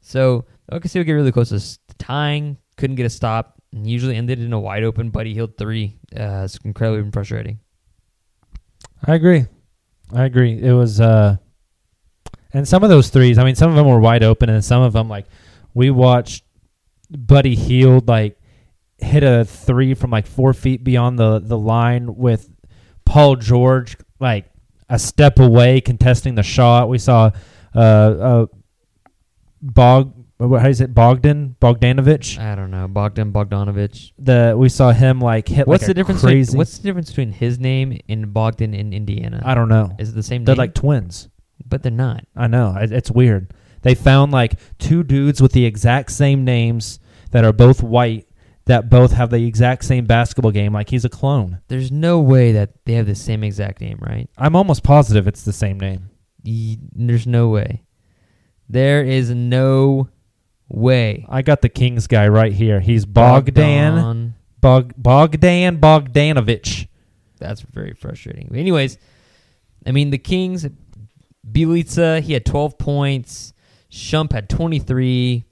So 0.00 0.44
OKC 0.70 0.96
would 0.96 1.06
get 1.06 1.12
really 1.12 1.32
close 1.32 1.50
to 1.50 1.94
tying, 1.98 2.58
couldn't 2.76 2.96
get 2.96 3.06
a 3.06 3.10
stop, 3.10 3.61
and 3.72 3.86
usually 3.86 4.16
ended 4.16 4.40
in 4.40 4.52
a 4.52 4.60
wide 4.60 4.84
open 4.84 5.10
Buddy 5.10 5.34
Hield 5.34 5.56
three. 5.56 5.98
Uh, 6.14 6.42
it's 6.44 6.58
incredibly 6.64 7.10
frustrating. 7.10 7.58
I 9.04 9.14
agree. 9.14 9.46
I 10.12 10.24
agree. 10.24 10.60
It 10.60 10.72
was, 10.72 11.00
uh, 11.00 11.36
and 12.52 12.68
some 12.68 12.84
of 12.84 12.90
those 12.90 13.08
threes. 13.08 13.38
I 13.38 13.44
mean, 13.44 13.54
some 13.54 13.70
of 13.70 13.76
them 13.76 13.88
were 13.88 13.98
wide 13.98 14.22
open, 14.22 14.50
and 14.50 14.64
some 14.64 14.82
of 14.82 14.92
them, 14.92 15.08
like 15.08 15.26
we 15.74 15.90
watched, 15.90 16.44
Buddy 17.10 17.54
Hield 17.54 18.08
like 18.08 18.38
hit 18.98 19.22
a 19.22 19.44
three 19.44 19.94
from 19.94 20.10
like 20.10 20.26
four 20.26 20.54
feet 20.54 20.84
beyond 20.84 21.18
the 21.18 21.40
the 21.40 21.58
line 21.58 22.14
with 22.16 22.48
Paul 23.04 23.36
George 23.36 23.96
like 24.20 24.50
a 24.88 24.98
step 24.98 25.38
away 25.38 25.80
contesting 25.80 26.34
the 26.34 26.42
shot. 26.42 26.88
We 26.88 26.98
saw 26.98 27.30
uh, 27.74 27.78
uh 27.78 28.46
Bog. 29.60 30.14
How 30.48 30.68
is 30.68 30.80
it? 30.80 30.94
Bogdan 30.94 31.56
Bogdanovich. 31.60 32.38
I 32.38 32.54
don't 32.54 32.70
know 32.70 32.88
Bogdan 32.88 33.32
Bogdanovich. 33.32 34.12
The 34.18 34.54
we 34.58 34.68
saw 34.68 34.92
him 34.92 35.20
like 35.20 35.48
hit. 35.48 35.66
What's 35.66 35.82
like 35.82 35.86
the 35.86 35.90
a 35.92 35.94
difference? 35.94 36.20
Crazy. 36.22 36.46
Between, 36.50 36.58
what's 36.58 36.78
the 36.78 36.82
difference 36.84 37.08
between 37.10 37.32
his 37.32 37.58
name 37.58 37.98
and 38.08 38.32
Bogdan 38.32 38.74
in 38.74 38.92
Indiana? 38.92 39.42
I 39.44 39.54
don't 39.54 39.68
know. 39.68 39.94
Is 39.98 40.10
it 40.10 40.14
the 40.14 40.22
same 40.22 40.44
They're 40.44 40.54
name? 40.54 40.58
like 40.58 40.74
twins. 40.74 41.28
but 41.66 41.82
they're 41.82 41.92
not. 41.92 42.24
I 42.36 42.46
know. 42.48 42.76
It's 42.80 43.10
weird. 43.10 43.54
They 43.82 43.94
found 43.94 44.32
like 44.32 44.58
two 44.78 45.02
dudes 45.02 45.40
with 45.42 45.52
the 45.52 45.64
exact 45.64 46.12
same 46.12 46.44
names 46.44 46.98
that 47.30 47.44
are 47.44 47.52
both 47.52 47.82
white 47.82 48.28
that 48.66 48.88
both 48.88 49.10
have 49.12 49.30
the 49.30 49.44
exact 49.44 49.84
same 49.84 50.04
basketball 50.06 50.52
game. 50.52 50.72
Like 50.72 50.88
he's 50.90 51.04
a 51.04 51.08
clone. 51.08 51.60
There's 51.68 51.90
no 51.90 52.20
way 52.20 52.52
that 52.52 52.84
they 52.84 52.92
have 52.94 53.06
the 53.06 53.14
same 53.16 53.42
exact 53.42 53.80
name, 53.80 53.98
right? 54.00 54.28
I'm 54.38 54.54
almost 54.54 54.82
positive 54.84 55.26
it's 55.26 55.42
the 55.44 55.52
same 55.52 55.80
name. 55.80 56.10
Y- 56.44 56.78
There's 56.92 57.26
no 57.26 57.48
way. 57.48 57.82
There 58.68 59.02
is 59.04 59.30
no 59.30 60.08
way. 60.72 61.26
I 61.28 61.42
got 61.42 61.60
the 61.60 61.68
Kings 61.68 62.06
guy 62.06 62.28
right 62.28 62.52
here. 62.52 62.80
He's 62.80 63.04
Bogdan. 63.04 64.34
Bog, 64.60 64.94
Bogdan 64.96 65.78
Bogdanovich. 65.78 66.86
That's 67.38 67.60
very 67.62 67.94
frustrating. 67.94 68.48
But 68.50 68.58
anyways, 68.58 68.96
I 69.84 69.92
mean 69.92 70.10
the 70.10 70.18
Kings, 70.18 70.66
Bjelica 71.50 72.20
he 72.20 72.32
had 72.32 72.46
12 72.46 72.78
points. 72.78 73.52
Shump 73.90 74.32
had 74.32 74.48
23. 74.48 75.44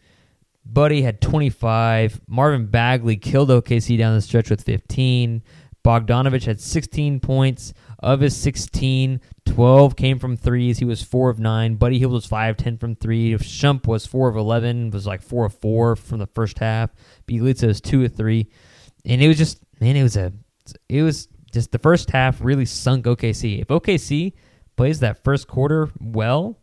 Buddy 0.64 1.02
had 1.02 1.20
25. 1.20 2.20
Marvin 2.28 2.66
Bagley 2.66 3.16
killed 3.16 3.50
OKC 3.50 3.98
down 3.98 4.14
the 4.14 4.20
stretch 4.20 4.50
with 4.50 4.62
15. 4.62 5.42
Bogdanovich 5.85 6.44
had 6.44 6.61
16 6.61 7.20
points. 7.20 7.74
Of 8.02 8.20
his 8.20 8.34
16, 8.36 9.20
12 9.44 9.96
came 9.96 10.18
from 10.18 10.36
threes. 10.36 10.78
He 10.78 10.86
was 10.86 11.02
4 11.02 11.28
of 11.28 11.38
9. 11.38 11.74
Buddy 11.74 11.98
Hield 11.98 12.12
was 12.12 12.26
5, 12.26 12.56
10 12.56 12.78
from 12.78 12.96
3. 12.96 13.34
Shump 13.34 13.86
was 13.86 14.06
4 14.06 14.30
of 14.30 14.36
11, 14.36 14.90
was 14.90 15.06
like 15.06 15.22
4 15.22 15.46
of 15.46 15.54
4 15.54 15.96
from 15.96 16.18
the 16.18 16.26
first 16.26 16.58
half. 16.58 16.90
Bjelica 17.28 17.66
was 17.66 17.80
2 17.80 18.04
of 18.04 18.14
3. 18.14 18.48
And 19.04 19.22
it 19.22 19.28
was 19.28 19.36
just, 19.36 19.60
man, 19.80 19.96
it 19.96 20.02
was 20.02 20.16
a, 20.16 20.32
it 20.88 21.02
was 21.02 21.28
just 21.52 21.72
the 21.72 21.78
first 21.78 22.10
half 22.10 22.40
really 22.40 22.64
sunk 22.64 23.04
OKC. 23.04 23.60
If 23.60 23.68
OKC 23.68 24.32
plays 24.76 25.00
that 25.00 25.22
first 25.22 25.46
quarter 25.46 25.90
well, 26.00 26.58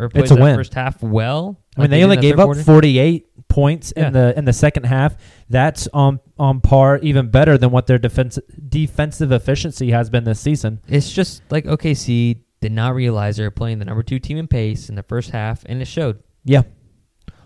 or 0.00 0.08
plays 0.08 0.30
a 0.30 0.34
that 0.34 0.42
win. 0.42 0.56
first 0.56 0.74
half 0.74 1.02
well, 1.02 1.60
I 1.76 1.82
mean, 1.82 1.82
like 1.82 1.90
they 1.90 2.04
only 2.04 2.16
gave 2.16 2.38
up 2.38 2.46
quarter, 2.46 2.62
48 2.62 3.48
points 3.48 3.92
Yeah. 3.96 4.06
in 4.08 4.12
the 4.12 4.38
in 4.38 4.44
the 4.44 4.52
second 4.52 4.84
half. 4.84 5.16
That's 5.48 5.88
on 5.92 6.20
on 6.38 6.60
par, 6.60 6.98
even 6.98 7.30
better 7.30 7.58
than 7.58 7.70
what 7.70 7.86
their 7.86 7.98
defense 7.98 8.38
defensive 8.68 9.32
efficiency 9.32 9.90
has 9.90 10.08
been 10.10 10.24
this 10.24 10.40
season. 10.40 10.80
It's 10.88 11.12
just 11.12 11.42
like 11.50 11.64
OKC 11.66 12.42
did 12.60 12.72
not 12.72 12.94
realize 12.94 13.36
they 13.38 13.42
were 13.44 13.50
playing 13.50 13.78
the 13.78 13.84
number 13.84 14.02
two 14.02 14.18
team 14.18 14.36
in 14.36 14.46
pace 14.46 14.88
in 14.88 14.94
the 14.94 15.02
first 15.02 15.30
half, 15.30 15.64
and 15.66 15.80
it 15.80 15.86
showed. 15.86 16.22
Yeah, 16.44 16.62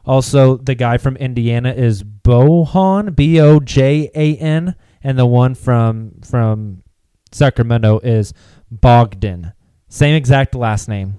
Also, 0.04 0.56
the 0.58 0.74
guy 0.74 0.98
from 0.98 1.16
Indiana 1.16 1.72
is 1.72 2.02
Bojan 2.02 3.14
B 3.16 3.40
O 3.40 3.58
J 3.60 4.10
A 4.14 4.36
N, 4.36 4.74
and 5.02 5.18
the 5.18 5.26
one 5.26 5.54
from 5.54 6.12
from 6.24 6.82
Sacramento 7.32 7.98
is 8.00 8.32
Bogdan. 8.70 9.52
Same 9.88 10.14
exact 10.14 10.54
last 10.54 10.88
name. 10.88 11.14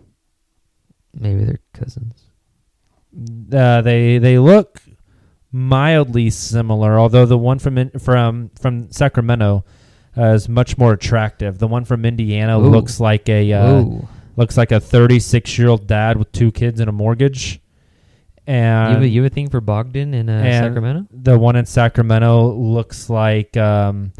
Maybe 1.15 1.43
they're 1.45 1.61
cousins. 1.73 2.25
Uh, 3.53 3.81
they 3.81 4.17
they 4.17 4.37
look 4.37 4.81
mildly 5.51 6.29
similar, 6.29 6.99
although 6.99 7.25
the 7.25 7.37
one 7.37 7.59
from 7.59 7.77
in, 7.77 7.89
from 7.91 8.51
from 8.59 8.91
Sacramento 8.91 9.63
uh, 10.17 10.33
is 10.33 10.49
much 10.49 10.77
more 10.77 10.93
attractive. 10.93 11.57
The 11.59 11.67
one 11.67 11.85
from 11.85 12.03
Indiana 12.05 12.59
Ooh. 12.59 12.67
looks 12.69 12.99
like 12.99 13.29
a 13.29 13.53
uh, 13.53 13.85
looks 14.35 14.57
like 14.57 14.71
a 14.73 14.79
36 14.81 15.57
year 15.57 15.69
old 15.69 15.87
dad 15.87 16.17
with 16.17 16.31
two 16.33 16.51
kids 16.51 16.79
and 16.81 16.89
a 16.89 16.93
mortgage. 16.93 17.61
You 18.47 18.53
And 18.53 18.93
have, 18.95 19.01
a, 19.01 19.07
you 19.07 19.23
have 19.23 19.31
a 19.31 19.33
thing 19.33 19.49
for 19.49 19.59
Bogdan 19.61 20.13
in 20.13 20.29
uh, 20.29 20.43
Sacramento? 20.43 21.07
the 21.11 21.39
one 21.39 21.55
in 21.55 21.65
Sacramento 21.65 22.53
looks 22.53 23.09
like 23.09 23.55
um, 23.57 24.11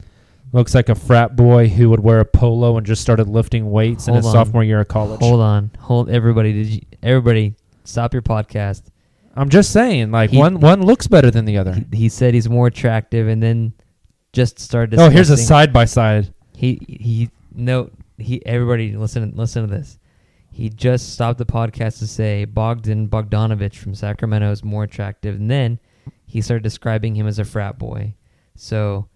looks 0.56 0.74
like 0.74 0.89
a 0.89 0.96
frat 0.96 1.36
boy 1.36 1.68
who 1.68 1.89
would 1.89 2.00
wear 2.00 2.20
a 2.20 2.26
polo 2.26 2.78
and 2.78 2.86
just 2.86 3.02
started 3.02 3.28
lifting 3.28 3.70
weights 3.70 4.08
in 4.08 4.13
Hold 4.13 4.24
his 4.24 4.28
on. 4.28 4.46
sophomore 4.46 4.63
year 4.63 4.80
of 4.80 4.88
college. 4.88 5.20
Hold 5.20 5.41
on, 5.41 5.72
hold 5.80 6.10
everybody. 6.10 6.54
Did 6.54 6.68
you, 6.68 6.82
everybody 7.04 7.56
stop 7.84 8.13
your 8.13 8.22
podcast? 8.22 8.84
I'm 9.36 9.50
just 9.50 9.72
saying, 9.72 10.12
like 10.12 10.30
He- 10.32 10.38
one 10.38 10.60
one 10.60 10.82
looks 10.84 11.08
better 11.08 11.30
than 11.30 11.46
the 11.46 11.58
other. 11.58 11.74
He, 11.91 11.98
he 11.98 12.10
said 12.10 12.34
he's 12.34 12.50
more 12.50 12.68
attractive, 12.68 13.28
and 13.28 13.44
then 13.44 13.74
just 14.34 14.60
started. 14.60 14.98
Oh, 15.00 15.10
here's 15.10 15.30
a 15.30 15.34
discussing- 15.36 15.48
side 15.48 15.74
by 15.74 15.86
side. 15.86 16.34
He 16.56 16.80
he 16.88 17.30
no 17.54 17.89
he 18.18 18.44
everybody 18.46 18.96
listen 18.96 19.34
listen 19.36 19.68
to 19.68 19.74
this. 19.76 20.00
He 20.52 20.70
just 20.70 21.12
stopped 21.13 21.38
the 21.38 21.46
podcast 21.46 22.00
to 22.00 22.08
say 22.08 22.46
Bogdan 22.46 23.10
Bogdanovich 23.10 23.76
from 23.76 23.94
Sacramento 23.94 24.50
is 24.52 24.63
more 24.63 24.84
attractive, 24.84 25.36
and 25.36 25.52
then 25.52 25.80
he 26.26 26.39
started 26.41 26.63
describing 26.63 27.13
him 27.15 27.28
as 27.28 27.39
a 27.39 27.44
frat 27.44 27.78
boy. 27.78 28.13
So 28.56 29.10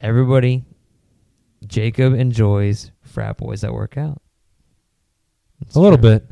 everybody, 0.00 0.64
Jacob 1.66 2.14
enjoys 2.14 2.90
frat 3.02 3.36
boys 3.36 3.62
that 3.62 3.72
work 3.72 3.96
out. 3.96 4.20
It's 5.62 5.74
A 5.74 5.80
little 5.80 5.98
true. 5.98 6.10
bit. 6.10 6.30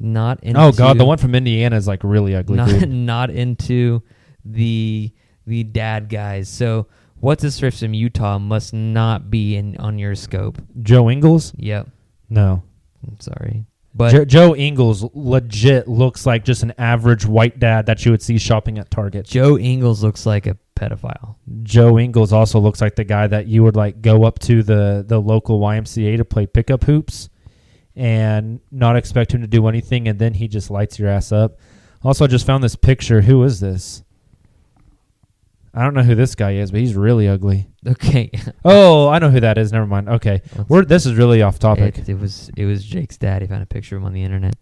Not 0.00 0.42
into 0.42 0.60
Oh 0.60 0.72
god, 0.72 0.98
the 0.98 1.04
one 1.04 1.18
from 1.18 1.34
Indiana 1.34 1.76
is 1.76 1.86
like 1.86 2.02
really 2.04 2.34
ugly. 2.34 2.56
not 2.56 2.68
dude. 2.68 2.88
not 2.90 3.30
into 3.30 4.02
the 4.44 5.12
the 5.46 5.64
dad 5.64 6.08
guys. 6.08 6.48
So 6.48 6.86
what's 7.20 7.42
this 7.42 7.62
riff 7.62 7.78
from 7.78 7.94
Utah 7.94 8.38
must 8.38 8.72
not 8.74 9.30
be 9.30 9.56
in 9.56 9.76
on 9.78 9.98
your 9.98 10.14
scope. 10.14 10.60
Joe 10.82 11.10
Ingles? 11.10 11.52
Yep. 11.56 11.88
No. 12.28 12.62
I'm 13.06 13.20
sorry. 13.20 13.66
But 13.94 14.10
Jo- 14.10 14.24
Joe 14.24 14.56
Ingles 14.56 15.04
legit 15.14 15.86
looks 15.86 16.26
like 16.26 16.44
just 16.44 16.62
an 16.64 16.72
average 16.78 17.24
white 17.24 17.58
dad 17.60 17.86
that 17.86 18.04
you 18.04 18.10
would 18.10 18.22
see 18.22 18.38
shopping 18.38 18.78
at 18.78 18.90
Target. 18.90 19.26
Joe 19.26 19.56
Ingles 19.56 20.02
looks 20.02 20.26
like 20.26 20.46
a 20.46 20.56
pedophile. 20.74 21.36
Joe 21.62 21.98
Ingles 21.98 22.32
also 22.32 22.58
looks 22.58 22.80
like 22.80 22.96
the 22.96 23.04
guy 23.04 23.26
that 23.26 23.46
you 23.46 23.62
would 23.62 23.76
like 23.76 24.00
go 24.02 24.24
up 24.24 24.38
to 24.40 24.62
the 24.62 25.04
the 25.06 25.20
local 25.20 25.60
YMCA 25.60 26.16
to 26.16 26.24
play 26.24 26.46
pickup 26.46 26.84
hoops 26.84 27.28
and 27.96 28.60
not 28.72 28.96
expect 28.96 29.32
him 29.32 29.40
to 29.40 29.46
do 29.46 29.66
anything 29.68 30.08
and 30.08 30.18
then 30.18 30.34
he 30.34 30.48
just 30.48 30.70
lights 30.70 30.98
your 30.98 31.08
ass 31.08 31.30
up. 31.32 31.58
Also 32.02 32.24
I 32.24 32.28
just 32.28 32.44
found 32.46 32.62
this 32.64 32.76
picture. 32.76 33.20
Who 33.22 33.42
is 33.44 33.60
this? 33.60 34.02
I 35.76 35.82
don't 35.82 35.94
know 35.94 36.02
who 36.04 36.14
this 36.14 36.36
guy 36.36 36.52
is, 36.52 36.70
but 36.70 36.78
he's 36.80 36.94
really 36.94 37.28
ugly. 37.28 37.68
Okay. 37.86 38.30
Oh, 38.64 39.08
I 39.08 39.18
know 39.18 39.28
who 39.28 39.40
that 39.40 39.58
is. 39.58 39.72
Never 39.72 39.86
mind. 39.86 40.08
Okay. 40.08 40.40
Let's- 40.56 40.70
We're 40.70 40.84
this 40.84 41.04
is 41.06 41.14
really 41.14 41.42
off 41.42 41.58
topic. 41.58 41.98
It, 41.98 42.08
it 42.08 42.18
was 42.18 42.50
it 42.56 42.64
was 42.64 42.84
Jake's 42.84 43.16
dad. 43.16 43.42
He 43.42 43.48
found 43.48 43.62
a 43.62 43.66
picture 43.66 43.96
of 43.96 44.02
him 44.02 44.06
on 44.06 44.12
the 44.12 44.22
internet. 44.22 44.54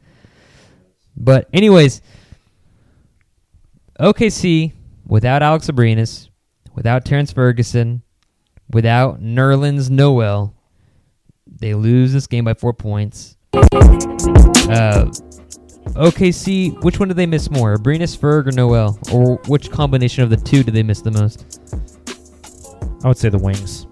But 1.16 1.48
anyways, 1.52 2.00
OKC 4.00 4.72
without 5.12 5.42
Alex 5.42 5.66
Abrines, 5.66 6.30
without 6.74 7.04
Terrence 7.04 7.30
Ferguson, 7.30 8.00
without 8.70 9.20
Nerlens 9.20 9.90
Noel, 9.90 10.54
they 11.46 11.74
lose 11.74 12.14
this 12.14 12.26
game 12.26 12.46
by 12.46 12.54
four 12.54 12.72
points. 12.72 13.36
Uh, 13.52 15.04
OKC, 15.92 16.82
which 16.82 16.98
one 16.98 17.08
did 17.08 17.18
they 17.18 17.26
miss 17.26 17.50
more, 17.50 17.76
Abrines, 17.76 18.16
Ferg, 18.16 18.46
or 18.46 18.52
Noel, 18.52 18.98
or 19.12 19.36
which 19.48 19.70
combination 19.70 20.24
of 20.24 20.30
the 20.30 20.38
two 20.38 20.62
did 20.62 20.72
they 20.72 20.82
miss 20.82 21.02
the 21.02 21.10
most? 21.10 21.60
I 23.04 23.08
would 23.08 23.18
say 23.18 23.28
the 23.28 23.36
wings. 23.36 23.86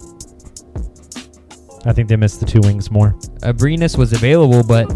I 1.84 1.92
think 1.92 2.08
they 2.08 2.16
missed 2.16 2.40
the 2.40 2.46
two 2.46 2.60
wings 2.60 2.90
more. 2.90 3.10
Abrines 3.42 3.98
was 3.98 4.14
available, 4.14 4.62
but 4.62 4.86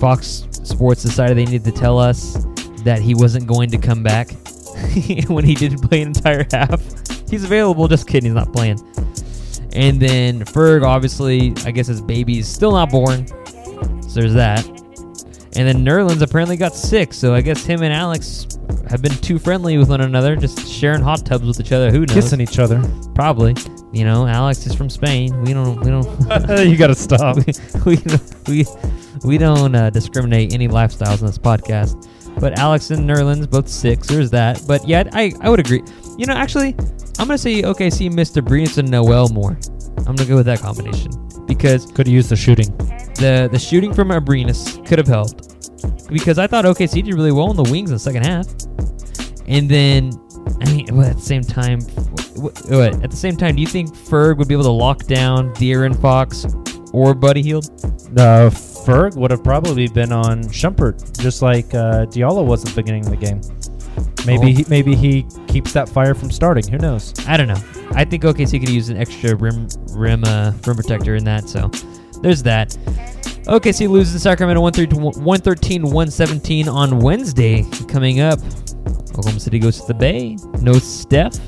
Fox 0.00 0.48
Sports 0.64 1.04
decided 1.04 1.36
they 1.36 1.44
needed 1.44 1.72
to 1.72 1.80
tell 1.80 2.00
us 2.00 2.44
that 2.78 3.00
he 3.00 3.14
wasn't 3.14 3.46
going 3.46 3.70
to 3.70 3.78
come 3.78 4.02
back 4.02 4.32
when 5.28 5.44
he 5.44 5.54
didn't 5.54 5.80
play 5.80 6.02
an 6.02 6.08
entire 6.08 6.46
half. 6.50 6.80
He's 7.28 7.44
available, 7.44 7.88
just 7.88 8.06
kidding, 8.06 8.30
he's 8.30 8.34
not 8.34 8.52
playing. 8.52 8.78
And 9.74 10.00
then 10.00 10.40
Ferg, 10.40 10.84
obviously, 10.84 11.52
I 11.64 11.70
guess 11.70 11.86
his 11.86 12.00
baby's 12.00 12.46
still 12.46 12.72
not 12.72 12.90
born, 12.90 13.26
so 14.02 14.20
there's 14.20 14.34
that. 14.34 14.64
And 15.56 15.68
then 15.68 15.84
Nerlens 15.84 16.22
apparently 16.22 16.56
got 16.56 16.74
sick, 16.74 17.12
so 17.12 17.34
I 17.34 17.40
guess 17.40 17.64
him 17.64 17.82
and 17.82 17.92
Alex 17.92 18.46
have 18.88 19.02
been 19.02 19.16
too 19.18 19.38
friendly 19.38 19.78
with 19.78 19.88
one 19.88 20.00
another, 20.00 20.36
just 20.36 20.68
sharing 20.68 21.00
hot 21.00 21.24
tubs 21.24 21.46
with 21.46 21.60
each 21.60 21.72
other. 21.72 21.90
Who 21.90 22.00
knows? 22.00 22.12
Kissing 22.12 22.40
each 22.40 22.58
other. 22.58 22.82
Probably. 23.14 23.54
You 23.92 24.04
know, 24.04 24.26
Alex 24.26 24.66
is 24.66 24.74
from 24.74 24.90
Spain. 24.90 25.40
We 25.42 25.52
don't. 25.52 25.80
We 25.80 25.90
don't. 25.90 26.68
you 26.68 26.76
got 26.76 26.88
to 26.88 26.94
stop. 26.96 27.36
we 27.86 27.98
we 28.48 28.66
we 29.24 29.38
don't 29.38 29.74
uh, 29.74 29.90
discriminate 29.90 30.52
any 30.52 30.66
lifestyles 30.66 31.20
in 31.20 31.26
this 31.26 31.38
podcast. 31.38 32.08
But 32.40 32.58
Alex 32.58 32.90
and 32.90 33.08
Nerlens 33.08 33.48
both 33.50 33.68
six. 33.68 34.08
There's 34.08 34.30
that. 34.30 34.62
But 34.66 34.86
yeah, 34.86 35.04
I 35.12 35.32
I 35.40 35.48
would 35.48 35.60
agree. 35.60 35.82
You 36.18 36.26
know, 36.26 36.34
actually, 36.34 36.74
I'm 37.18 37.26
gonna 37.26 37.38
say 37.38 37.62
OKC 37.62 38.12
missed 38.12 38.34
Abrines 38.34 38.78
and 38.78 38.90
Noel 38.90 39.28
more. 39.28 39.58
I'm 39.98 40.16
gonna 40.16 40.26
go 40.28 40.36
with 40.36 40.46
that 40.46 40.60
combination 40.60 41.10
because 41.46 41.86
Could 41.86 42.06
have 42.06 42.14
used 42.14 42.28
the 42.30 42.36
shooting. 42.36 42.76
the 43.16 43.48
the 43.50 43.58
shooting 43.58 43.92
from 43.94 44.08
Abrines 44.08 44.84
could 44.86 44.98
have 44.98 45.06
helped 45.06 45.50
because 46.08 46.38
I 46.38 46.46
thought 46.46 46.64
OKC 46.64 47.02
did 47.04 47.14
really 47.14 47.32
well 47.32 47.50
in 47.50 47.56
the 47.56 47.62
wings 47.70 47.90
in 47.90 47.94
the 47.96 47.98
second 48.00 48.24
half, 48.26 48.46
and 49.46 49.68
then 49.70 50.12
I 50.60 50.70
mean, 50.72 50.86
well, 50.94 51.08
at 51.08 51.16
the 51.16 51.22
same 51.22 51.42
time, 51.42 51.80
what, 52.36 52.54
what, 52.68 53.02
at 53.02 53.10
the 53.10 53.16
same 53.16 53.36
time, 53.36 53.54
do 53.56 53.60
you 53.62 53.66
think 53.66 53.90
Ferg 53.94 54.36
would 54.38 54.48
be 54.48 54.54
able 54.54 54.64
to 54.64 54.70
lock 54.70 55.04
down 55.04 55.52
De'Aaron 55.54 55.98
Fox 56.00 56.46
or 56.92 57.14
Buddy 57.14 57.42
Hield? 57.42 57.66
Uh, 58.16 58.50
Ferg 58.84 59.16
would 59.16 59.30
have 59.30 59.42
probably 59.42 59.88
been 59.88 60.12
on 60.12 60.42
Shumpert, 60.44 61.18
just 61.20 61.42
like 61.42 61.74
uh, 61.74 62.06
Diallo 62.06 62.44
was 62.44 62.64
at 62.64 62.70
the 62.70 62.76
beginning 62.82 63.04
of 63.06 63.10
the 63.10 63.16
game. 63.16 63.40
Maybe 64.26 64.52
Oh. 64.52 64.56
he, 64.56 64.64
maybe 64.68 64.94
he 64.94 65.26
keeps 65.48 65.72
that 65.72 65.88
fire 65.88 66.14
from 66.14 66.30
starting. 66.30 66.66
Who 66.70 66.78
knows? 66.78 67.12
I 67.26 67.36
don't 67.36 67.48
know. 67.48 67.60
I 67.92 68.04
think 68.04 68.22
OKC 68.24 68.58
could 68.60 68.68
use 68.68 68.88
an 68.88 68.96
extra 68.96 69.34
rim 69.36 69.68
rim 69.92 70.24
uh, 70.24 70.52
rim 70.66 70.76
protector 70.76 71.14
in 71.16 71.24
that. 71.24 71.48
So 71.48 71.68
there's 72.22 72.42
that. 72.44 72.70
OKC 73.46 73.88
loses 73.88 74.14
to 74.14 74.18
Sacramento 74.20 74.62
113-117 74.62 76.66
on 76.66 76.98
Wednesday. 77.00 77.64
Coming 77.88 78.20
up, 78.20 78.38
Oklahoma 79.10 79.40
City 79.40 79.58
goes 79.58 79.80
to 79.80 79.86
the 79.86 79.94
Bay. 79.94 80.36
No 80.60 80.72
Steph. 80.74 81.38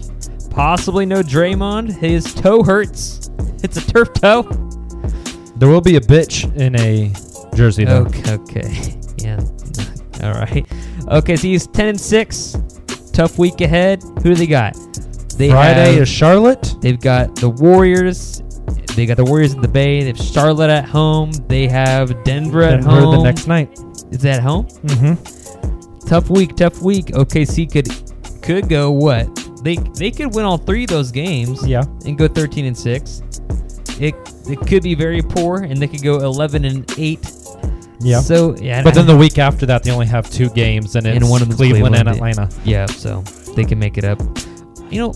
Possibly 0.50 1.06
no 1.06 1.22
Draymond. 1.22 1.96
His 1.96 2.32
toe 2.34 2.62
hurts. 2.62 3.30
It's 3.62 3.76
a 3.78 3.86
turf 3.86 4.12
toe. 4.14 4.42
There 5.58 5.68
will 5.68 5.80
be 5.80 5.96
a 5.96 6.00
bitch 6.00 6.44
in 6.56 6.74
a 6.78 7.12
jersey 7.56 7.84
though. 7.84 8.04
Okay. 8.06 8.32
okay. 8.34 8.92
Yeah. 9.18 9.40
All 10.22 10.34
right. 10.34 10.64
Okay. 11.08 11.36
So 11.36 11.42
he's 11.48 11.66
10 11.66 11.88
and 11.88 12.00
6. 12.00 12.56
Tough 13.12 13.38
week 13.38 13.60
ahead. 13.62 14.02
Who 14.02 14.22
do 14.24 14.34
they 14.34 14.46
got? 14.46 14.76
They 15.36 15.50
Friday 15.50 15.94
have- 15.94 16.02
is 16.02 16.08
Charlotte. 16.08 16.74
They've 16.80 17.00
got 17.00 17.34
the 17.36 17.48
Warriors. 17.48 18.42
They 18.94 19.04
got 19.06 19.16
the 19.16 19.24
Warriors 19.24 19.54
in 19.54 19.62
the 19.62 19.68
Bay. 19.68 20.00
They 20.00 20.08
have 20.08 20.18
Charlotte 20.18 20.70
at 20.70 20.84
home. 20.84 21.32
They 21.48 21.66
have 21.66 22.22
Denver 22.24 22.62
at 22.62 22.82
Denver 22.82 22.90
home. 22.90 23.16
the 23.16 23.22
next 23.24 23.46
night. 23.46 23.78
Is 24.10 24.20
that 24.20 24.42
home? 24.42 24.66
Mm-hmm. 24.66 26.06
Tough 26.06 26.30
week. 26.30 26.54
Tough 26.56 26.82
week. 26.82 27.06
OKC 27.06 27.70
could 27.72 27.88
could 28.42 28.68
go 28.68 28.90
what? 28.92 29.28
They 29.64 29.76
they 29.76 30.10
could 30.10 30.34
win 30.34 30.44
all 30.44 30.58
three 30.58 30.84
of 30.84 30.90
those 30.90 31.10
games 31.10 31.66
Yeah. 31.66 31.82
and 32.04 32.16
go 32.16 32.28
13 32.28 32.66
and 32.66 32.76
six. 32.76 33.22
It 33.98 34.14
it 34.48 34.60
could 34.66 34.82
be 34.82 34.94
very 34.94 35.22
poor, 35.22 35.62
and 35.62 35.76
they 35.76 35.86
could 35.88 36.02
go 36.02 36.18
11 36.18 36.64
and 36.64 36.92
eight. 36.98 37.20
Yeah. 38.00 38.20
So 38.20 38.56
yeah. 38.56 38.82
But 38.82 38.94
then 38.94 39.06
the 39.06 39.16
week 39.16 39.38
after 39.38 39.66
that, 39.66 39.82
they 39.82 39.90
only 39.90 40.06
have 40.06 40.30
two 40.30 40.48
games, 40.50 40.96
and 40.96 41.06
it's 41.06 41.16
And 41.16 41.28
one 41.30 41.42
of 41.42 41.48
them's 41.48 41.58
Cleveland, 41.58 41.94
and 41.96 42.08
Atlanta. 42.08 42.48
Yeah, 42.64 42.86
so 42.86 43.22
they 43.54 43.64
can 43.64 43.78
make 43.78 43.98
it 43.98 44.04
up. 44.04 44.20
You 44.90 45.00
know, 45.00 45.14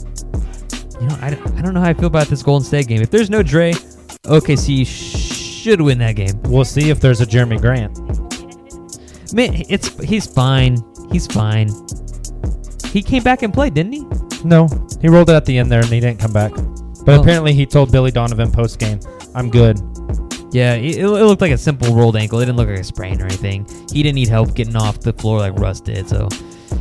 you 1.01 1.07
know, 1.07 1.19
I, 1.21 1.29
I 1.57 1.63
don't 1.63 1.75
know 1.75 1.81
how 1.81 1.89
I 1.91 1.95
feel 1.95 2.07
about 2.07 2.29
this 2.29 2.43
Golden 2.43 2.67
State 2.67 2.89
game. 2.89 3.01
If 3.03 3.11
there's 3.11 3.31
no 3.31 3.43
Dre, 3.43 3.73
OKC 4.25 4.87
should 4.87 5.81
win 5.81 5.99
that 5.99 6.17
game. 6.17 6.41
We'll 6.45 6.65
see 6.65 6.91
if 6.91 7.01
there's 7.01 7.21
a 7.21 7.27
Jerami 7.27 7.61
Grant. 7.61 7.97
Man, 9.33 9.63
it's 9.69 9.89
he's 10.03 10.27
fine. 10.27 10.79
He's 11.13 11.27
fine. 11.27 11.71
He 12.93 13.03
came 13.03 13.23
back 13.23 13.43
and 13.43 13.53
played, 13.55 13.75
didn't 13.75 13.93
he? 13.93 14.05
No, 14.45 14.69
he 15.01 15.09
rolled 15.09 15.31
it 15.31 15.35
at 15.35 15.45
the 15.45 15.59
end 15.59 15.71
there, 15.71 15.81
and 15.81 15.89
he 15.89 16.01
didn't 16.01 16.19
come 16.19 16.33
back. 16.33 16.53
But 16.53 17.07
Well- 17.07 17.21
apparently, 17.23 17.53
he 17.53 17.67
told 17.67 17.93
Billy 17.93 18.11
Donovan 18.11 18.51
post 18.51 18.79
game, 18.79 18.99
"I'm 19.35 19.51
good." 19.51 19.81
Yeah, 20.53 20.75
it, 20.75 20.97
it 20.99 21.07
looked 21.07 21.41
like 21.43 21.53
a 21.53 21.59
simple 21.59 21.95
rolled 21.95 22.17
ankle. 22.17 22.41
It 22.41 22.47
didn't 22.47 22.57
look 22.57 22.69
like 22.69 22.79
a 22.81 22.85
sprain 22.85 23.21
or 23.23 23.27
anything. 23.27 23.67
He 23.93 24.03
didn't 24.03 24.17
need 24.17 24.29
help 24.29 24.55
getting 24.55 24.75
off 24.75 25.01
the 25.01 25.13
floor 25.13 25.39
like 25.39 25.59
Russ 25.59 25.81
did. 25.81 26.09
So, 26.09 26.29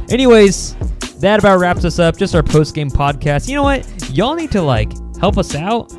anyways, 0.09 0.75
that 1.19 1.39
about 1.39 1.59
wraps 1.59 1.85
us 1.85 1.99
up. 1.99 2.17
Just 2.17 2.33
our 2.33 2.41
post 2.41 2.73
game 2.73 2.89
podcast. 2.89 3.47
You 3.47 3.55
know 3.55 3.63
what? 3.63 3.87
Y'all 4.11 4.35
need 4.35 4.51
to 4.51 4.61
like 4.61 4.91
help 5.19 5.37
us 5.37 5.53
out 5.53 5.93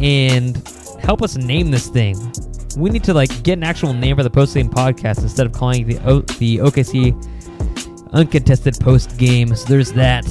and 0.00 0.56
help 1.02 1.22
us 1.22 1.36
name 1.36 1.70
this 1.70 1.88
thing. 1.88 2.16
We 2.78 2.90
need 2.90 3.04
to 3.04 3.14
like 3.14 3.42
get 3.42 3.54
an 3.58 3.64
actual 3.64 3.92
name 3.92 4.16
for 4.16 4.22
the 4.22 4.30
post 4.30 4.54
game 4.54 4.70
podcast 4.70 5.22
instead 5.22 5.46
of 5.46 5.52
calling 5.52 5.86
the 5.86 5.98
o- 5.98 6.20
the 6.20 6.58
OKC 6.58 7.14
uncontested 8.12 8.78
post 8.80 9.18
game. 9.18 9.54
So 9.54 9.66
there's 9.68 9.92
that. 9.92 10.24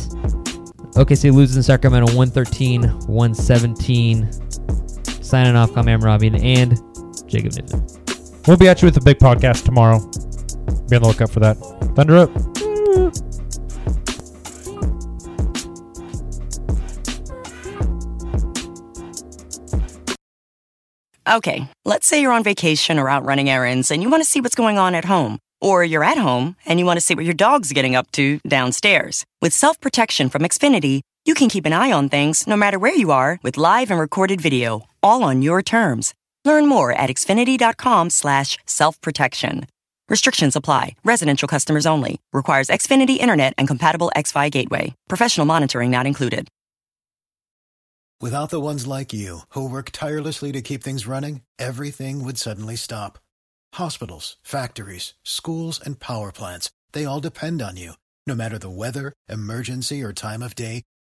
OKC 0.95 1.31
loses 1.33 1.57
in 1.57 1.63
Sacramento 1.63 2.07
113 2.15 2.83
117. 3.07 4.44
Signing 5.25 5.55
off, 5.55 5.71
Kamam 5.71 6.03
Robin 6.03 6.35
and 6.35 6.79
Jacob 7.27 7.53
Newton. 7.53 7.83
We'll 8.45 8.57
be 8.57 8.67
at 8.67 8.83
you 8.83 8.85
with 8.85 8.97
a 8.97 9.01
big 9.01 9.17
podcast 9.17 9.65
tomorrow. 9.65 9.97
Be 10.87 10.97
on 10.97 11.01
the 11.01 11.07
lookout 11.07 11.31
for 11.31 11.39
that. 11.39 11.57
Thunder 11.95 12.17
up. 12.17 12.29
Okay, 21.27 21.67
let's 21.85 22.05
say 22.05 22.21
you're 22.21 22.31
on 22.31 22.43
vacation 22.43 22.99
or 22.99 23.09
out 23.09 23.25
running 23.25 23.49
errands 23.49 23.89
and 23.89 24.03
you 24.03 24.11
want 24.11 24.21
to 24.21 24.29
see 24.29 24.41
what's 24.41 24.53
going 24.53 24.77
on 24.77 24.93
at 24.93 25.05
home. 25.05 25.39
Or 25.59 25.83
you're 25.83 26.03
at 26.03 26.19
home 26.19 26.55
and 26.67 26.77
you 26.79 26.85
want 26.85 26.97
to 26.97 27.01
see 27.01 27.15
what 27.15 27.25
your 27.25 27.33
dog's 27.33 27.71
getting 27.71 27.95
up 27.95 28.11
to 28.11 28.39
downstairs. 28.47 29.25
With 29.41 29.53
self 29.53 29.81
protection 29.81 30.29
from 30.29 30.43
Xfinity, 30.43 31.01
you 31.25 31.33
can 31.33 31.49
keep 31.49 31.65
an 31.65 31.73
eye 31.73 31.91
on 31.91 32.09
things 32.09 32.47
no 32.47 32.55
matter 32.55 32.79
where 32.79 32.95
you 32.95 33.11
are 33.11 33.39
with 33.43 33.57
live 33.57 33.91
and 33.91 33.99
recorded 33.99 34.41
video, 34.41 34.87
all 35.01 35.23
on 35.23 35.41
your 35.41 35.61
terms. 35.61 36.13
Learn 36.45 36.67
more 36.67 36.91
at 36.91 37.09
xfinity.com/slash 37.09 38.57
self 38.65 38.99
protection. 39.01 39.65
Restrictions 40.07 40.55
apply. 40.55 40.95
Residential 41.03 41.47
customers 41.47 41.85
only. 41.87 42.19
Requires 42.31 42.67
Xfinity 42.67 43.17
Internet 43.17 43.53
and 43.57 43.67
compatible 43.67 44.11
X-Fi 44.15 44.49
gateway. 44.49 44.93
Professional 45.07 45.47
monitoring 45.47 45.89
not 45.89 46.05
included. 46.05 46.47
Without 48.21 48.49
the 48.49 48.61
ones 48.61 48.87
like 48.87 49.11
you, 49.11 49.39
who 49.49 49.69
work 49.69 49.89
tirelessly 49.91 50.51
to 50.53 50.61
keep 50.61 50.83
things 50.83 51.05
running, 51.07 51.41
everything 51.59 52.23
would 52.23 52.37
suddenly 52.37 52.75
stop. 52.75 53.19
Hospitals, 53.73 54.37
factories, 54.41 55.15
schools, 55.23 55.81
and 55.83 55.99
power 55.99 56.31
plants, 56.31 56.71
they 56.93 57.03
all 57.03 57.19
depend 57.19 57.61
on 57.61 57.75
you. 57.75 57.93
No 58.25 58.33
matter 58.35 58.57
the 58.57 58.69
weather, 58.69 59.11
emergency, 59.27 60.01
or 60.01 60.13
time 60.13 60.41
of 60.41 60.55
day, 60.55 60.83